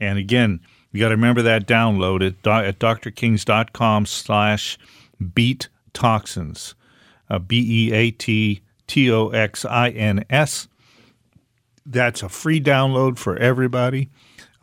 [0.00, 0.60] And again,
[0.92, 4.78] you got to remember that download at, at drkings.com slash
[5.34, 6.74] beat toxins,
[7.28, 10.68] uh, B E A T T O X I N S.
[11.84, 14.08] That's a free download for everybody.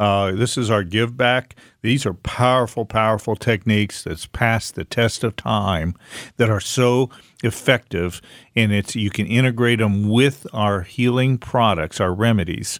[0.02, 1.56] Uh, this is our give back.
[1.84, 5.94] These are powerful, powerful techniques that's passed the test of time
[6.38, 7.12] that are so
[7.44, 8.20] effective,
[8.56, 12.80] and it's you can integrate them with our healing products, our remedies.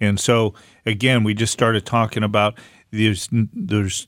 [0.00, 0.54] And so,
[0.86, 2.58] again, we just started talking about
[2.90, 4.06] there's there's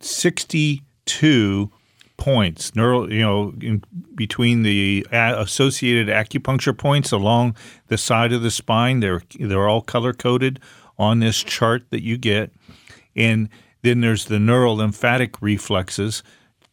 [0.00, 1.70] 62
[2.16, 3.54] points neural you know
[4.14, 7.56] between the associated acupuncture points along
[7.86, 10.60] the side of the spine they're they're all color coded
[11.00, 12.52] on this chart that you get.
[13.16, 13.48] And
[13.82, 16.22] then there's the neural lymphatic reflexes.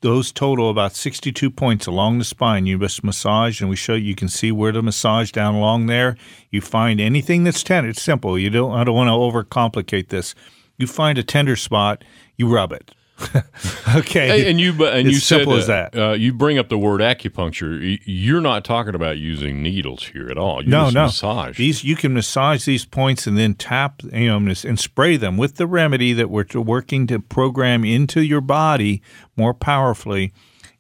[0.02, 2.66] Those total about 62 points along the spine.
[2.68, 6.18] You just massage and we show you, can see where to massage down along there.
[6.52, 8.38] You find anything that's tender it's simple.
[8.38, 10.36] You don't i don't want to overcomplicate this.
[10.78, 12.04] You find a tender spot
[12.36, 12.94] you rub it
[13.96, 15.98] okay, and you and you simple said, as that.
[15.98, 18.00] Uh, you bring up the word acupuncture.
[18.06, 20.64] You're not talking about using needles here at all.
[20.64, 21.06] You no, just no.
[21.06, 21.84] Massage these.
[21.84, 25.66] You can massage these points and then tap, you know, and spray them with the
[25.66, 29.02] remedy that we're working to program into your body
[29.36, 30.32] more powerfully.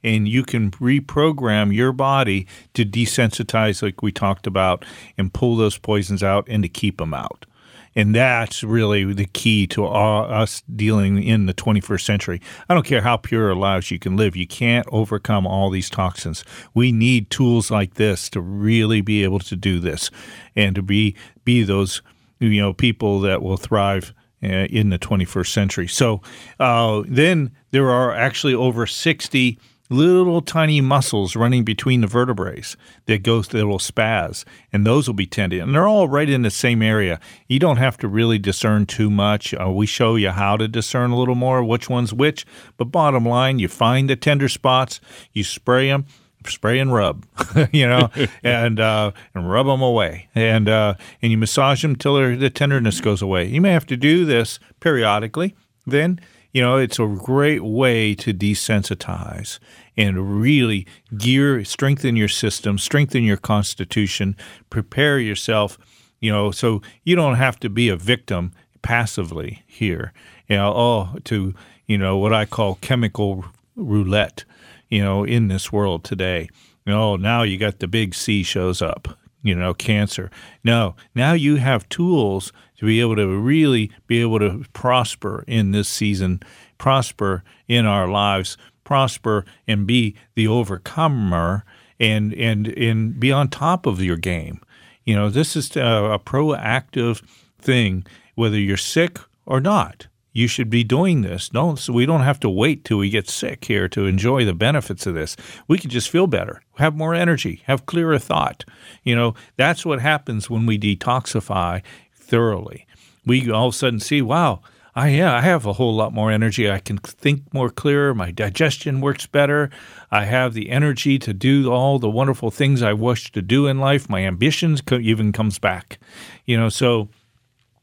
[0.03, 4.85] And you can reprogram your body to desensitize, like we talked about,
[5.17, 7.47] and pull those poisons out and to keep them out.
[7.95, 12.41] And that's really the key to us dealing in the 21st century.
[12.69, 15.89] I don't care how pure a lives you can live, you can't overcome all these
[15.89, 16.43] toxins.
[16.73, 20.11] We need tools like this to really be able to do this
[20.55, 22.01] and to be be those
[22.39, 24.13] you know people that will thrive
[24.43, 25.87] uh, in the 21st century.
[25.87, 26.21] So
[26.59, 29.57] uh, then there are actually over 60
[29.89, 32.61] little tiny muscles running between the vertebrae
[33.05, 35.61] that goes that will spaz and those will be tended.
[35.61, 37.19] And they're all right in the same area.
[37.47, 39.53] You don't have to really discern too much.
[39.53, 42.45] Uh, we show you how to discern a little more which one's which.
[42.77, 44.99] But bottom line you find the tender spots
[45.33, 46.05] you spray them
[46.49, 47.25] spray and rub,
[47.71, 48.09] you know,
[48.43, 53.01] and uh, and rub them away, and uh, and you massage them till the tenderness
[53.01, 53.45] goes away.
[53.45, 55.55] You may have to do this periodically.
[55.85, 56.19] Then
[56.57, 59.59] you know, it's a great way to desensitize
[59.95, 64.35] and really gear, strengthen your system, strengthen your constitution,
[64.71, 65.77] prepare yourself,
[66.19, 68.51] you know, so you don't have to be a victim
[68.81, 70.11] passively here,
[70.47, 71.53] you know, oh, to,
[71.85, 73.45] you know, what I call chemical
[73.75, 74.43] roulette,
[74.89, 76.49] you know, in this world today.
[76.87, 80.29] You know, oh, now you got the big C shows up, you know, cancer.
[80.63, 85.71] No, now you have tools to be able to really be able to prosper in
[85.71, 86.41] this season,
[86.77, 91.65] prosper in our lives, prosper and be the overcomer
[91.99, 94.61] and and and be on top of your game.
[95.03, 97.21] You know, this is a, a proactive
[97.59, 100.07] thing, whether you're sick or not.
[100.37, 101.51] You should be doing this.
[101.51, 104.53] No, so we don't have to wait till we get sick here to enjoy the
[104.53, 105.35] benefits of this.
[105.67, 108.63] We can just feel better, have more energy, have clearer thought.
[109.01, 111.81] You know, that's what happens when we detoxify
[112.13, 112.85] thoroughly.
[113.25, 114.61] We all of a sudden see, wow,
[114.93, 116.69] I yeah, I have a whole lot more energy.
[116.69, 118.13] I can think more clearer.
[118.13, 119.71] My digestion works better.
[120.11, 123.79] I have the energy to do all the wonderful things I wish to do in
[123.79, 124.07] life.
[124.07, 125.97] My ambitions even comes back.
[126.45, 127.09] You know, so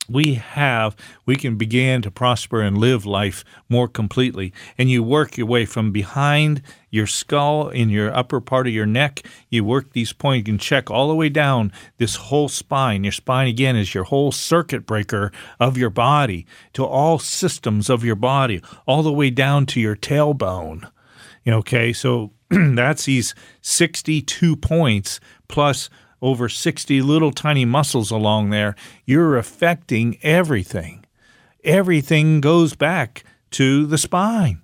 [0.09, 4.53] we have we can begin to prosper and live life more completely.
[4.77, 8.87] And you work your way from behind your skull in your upper part of your
[8.87, 9.27] neck.
[9.49, 10.39] You work these points.
[10.39, 13.05] You can check all the way down this whole spine.
[13.05, 18.05] Your spine again is your whole circuit breaker of your body to all systems of
[18.05, 20.91] your body all the way down to your tailbone.
[21.47, 25.89] Okay so that's these 62 points plus
[26.25, 31.05] over 60 little tiny muscles along there, you're affecting everything.
[31.63, 34.63] Everything goes back to the spine.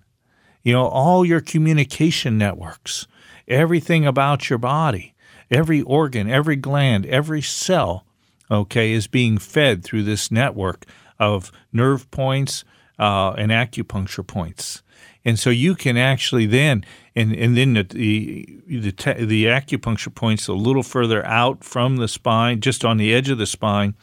[0.62, 3.06] You know, all your communication networks,
[3.46, 5.14] everything about your body,
[5.50, 8.06] every organ, every gland, every cell,
[8.50, 10.86] okay, is being fed through this network
[11.18, 12.64] of nerve points
[12.98, 14.82] uh, and acupuncture points.
[15.24, 20.48] And so you can actually then and and then the the, the, the acupuncture points
[20.48, 23.94] a little further out from the spine, just on the edge of the spine,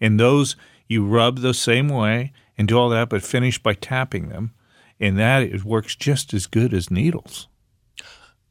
[0.00, 0.56] and those
[0.86, 4.52] you rub the same way and do all that, but finish by tapping them,
[4.98, 7.48] and that it works just as good as needles.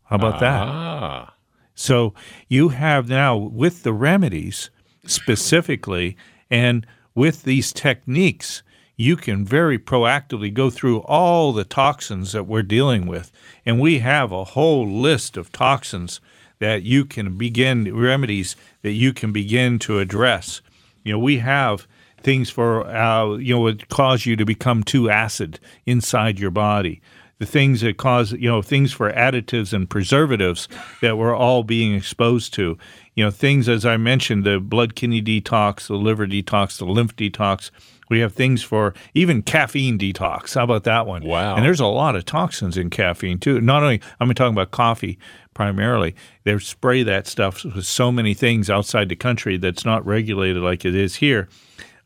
[0.06, 0.40] How about ah.
[0.40, 1.34] that?
[1.76, 2.14] So
[2.48, 4.70] you have now with the remedies
[5.06, 6.18] specifically,
[6.50, 8.64] and with these techniques
[8.98, 13.32] you can very proactively go through all the toxins that we're dealing with.
[13.64, 16.20] And we have a whole list of toxins
[16.60, 20.62] that you can begin, remedies that you can begin to address.
[21.04, 21.88] You know, we have
[22.24, 27.00] things for, uh, you know, would cause you to become too acid inside your body.
[27.38, 30.68] The things that cause, you know, things for additives and preservatives
[31.02, 32.80] that we're all being exposed to.
[33.14, 37.16] You know, things, as I mentioned, the blood kidney detox, the liver detox, the lymph
[37.16, 37.70] detox
[38.10, 40.56] we have things for even caffeine detox.
[40.56, 41.24] How about that one?
[41.24, 41.56] Wow.
[41.56, 43.60] And there's a lot of toxins in caffeine too.
[43.62, 45.18] Not only I'm talking about coffee
[45.54, 46.16] primarily.
[46.44, 50.86] They spray that stuff with so many things outside the country that's not regulated like
[50.86, 51.50] it is here.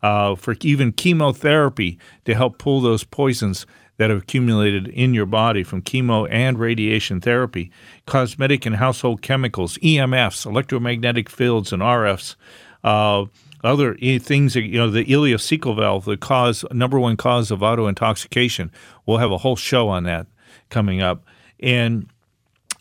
[0.02, 5.64] Uh, for even chemotherapy to help pull those poisons that have accumulated in your body
[5.64, 7.70] from chemo and radiation therapy,
[8.08, 12.36] cosmetic and household chemicals, EMFs, electromagnetic fields, and RFs.
[12.84, 13.26] Uh,
[13.64, 17.88] other eh, things, you know, the ileocecal valve, the cause, number one cause of auto
[17.88, 18.72] intoxication.
[19.06, 20.28] We'll have a whole show on that
[20.70, 21.26] coming up.
[21.60, 22.08] And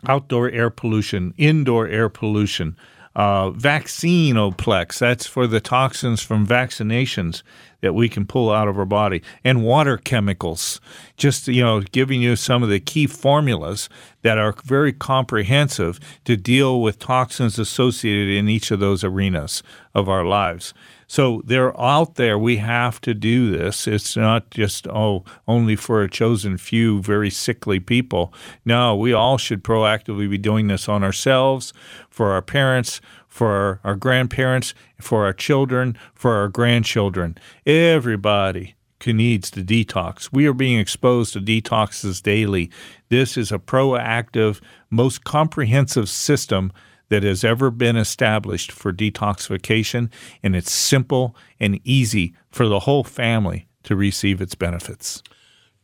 [0.08, 2.76] outdoor air pollution, indoor air pollution,
[3.16, 7.42] uh, vaccinoplex, that's for the toxins from vaccinations
[7.80, 10.80] that we can pull out of our body, and water chemicals.
[11.16, 13.88] Just you know, giving you some of the key formulas
[14.22, 19.62] that are very comprehensive to deal with toxins associated in each of those arenas
[19.94, 20.74] of our lives.
[21.10, 22.38] So they're out there.
[22.38, 23.88] We have to do this.
[23.88, 28.32] It's not just, oh, only for a chosen few very sickly people.
[28.64, 31.72] No, we all should proactively be doing this on ourselves,
[32.10, 37.36] for our parents, for our, grandparents, for our children, for our grandchildren.
[37.66, 40.28] Everybody needs to detox.
[40.30, 42.70] We are being exposed to detoxes daily.
[43.08, 46.70] This is a proactive, most comprehensive system
[47.10, 50.10] that has ever been established for detoxification,
[50.42, 55.22] and it's simple and easy for the whole family to receive its benefits.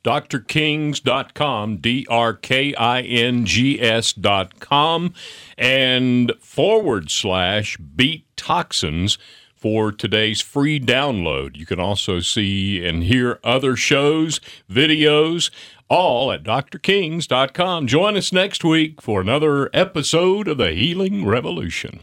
[0.05, 5.12] drkings.com, D R K I N G S.com,
[5.59, 9.18] and forward slash beat toxins
[9.57, 11.57] for today's free download.
[11.57, 14.39] You can also see and hear other shows,
[14.70, 15.51] videos,
[15.89, 17.87] all at drkings.com.
[17.87, 22.03] Join us next week for another episode of the Healing Revolution.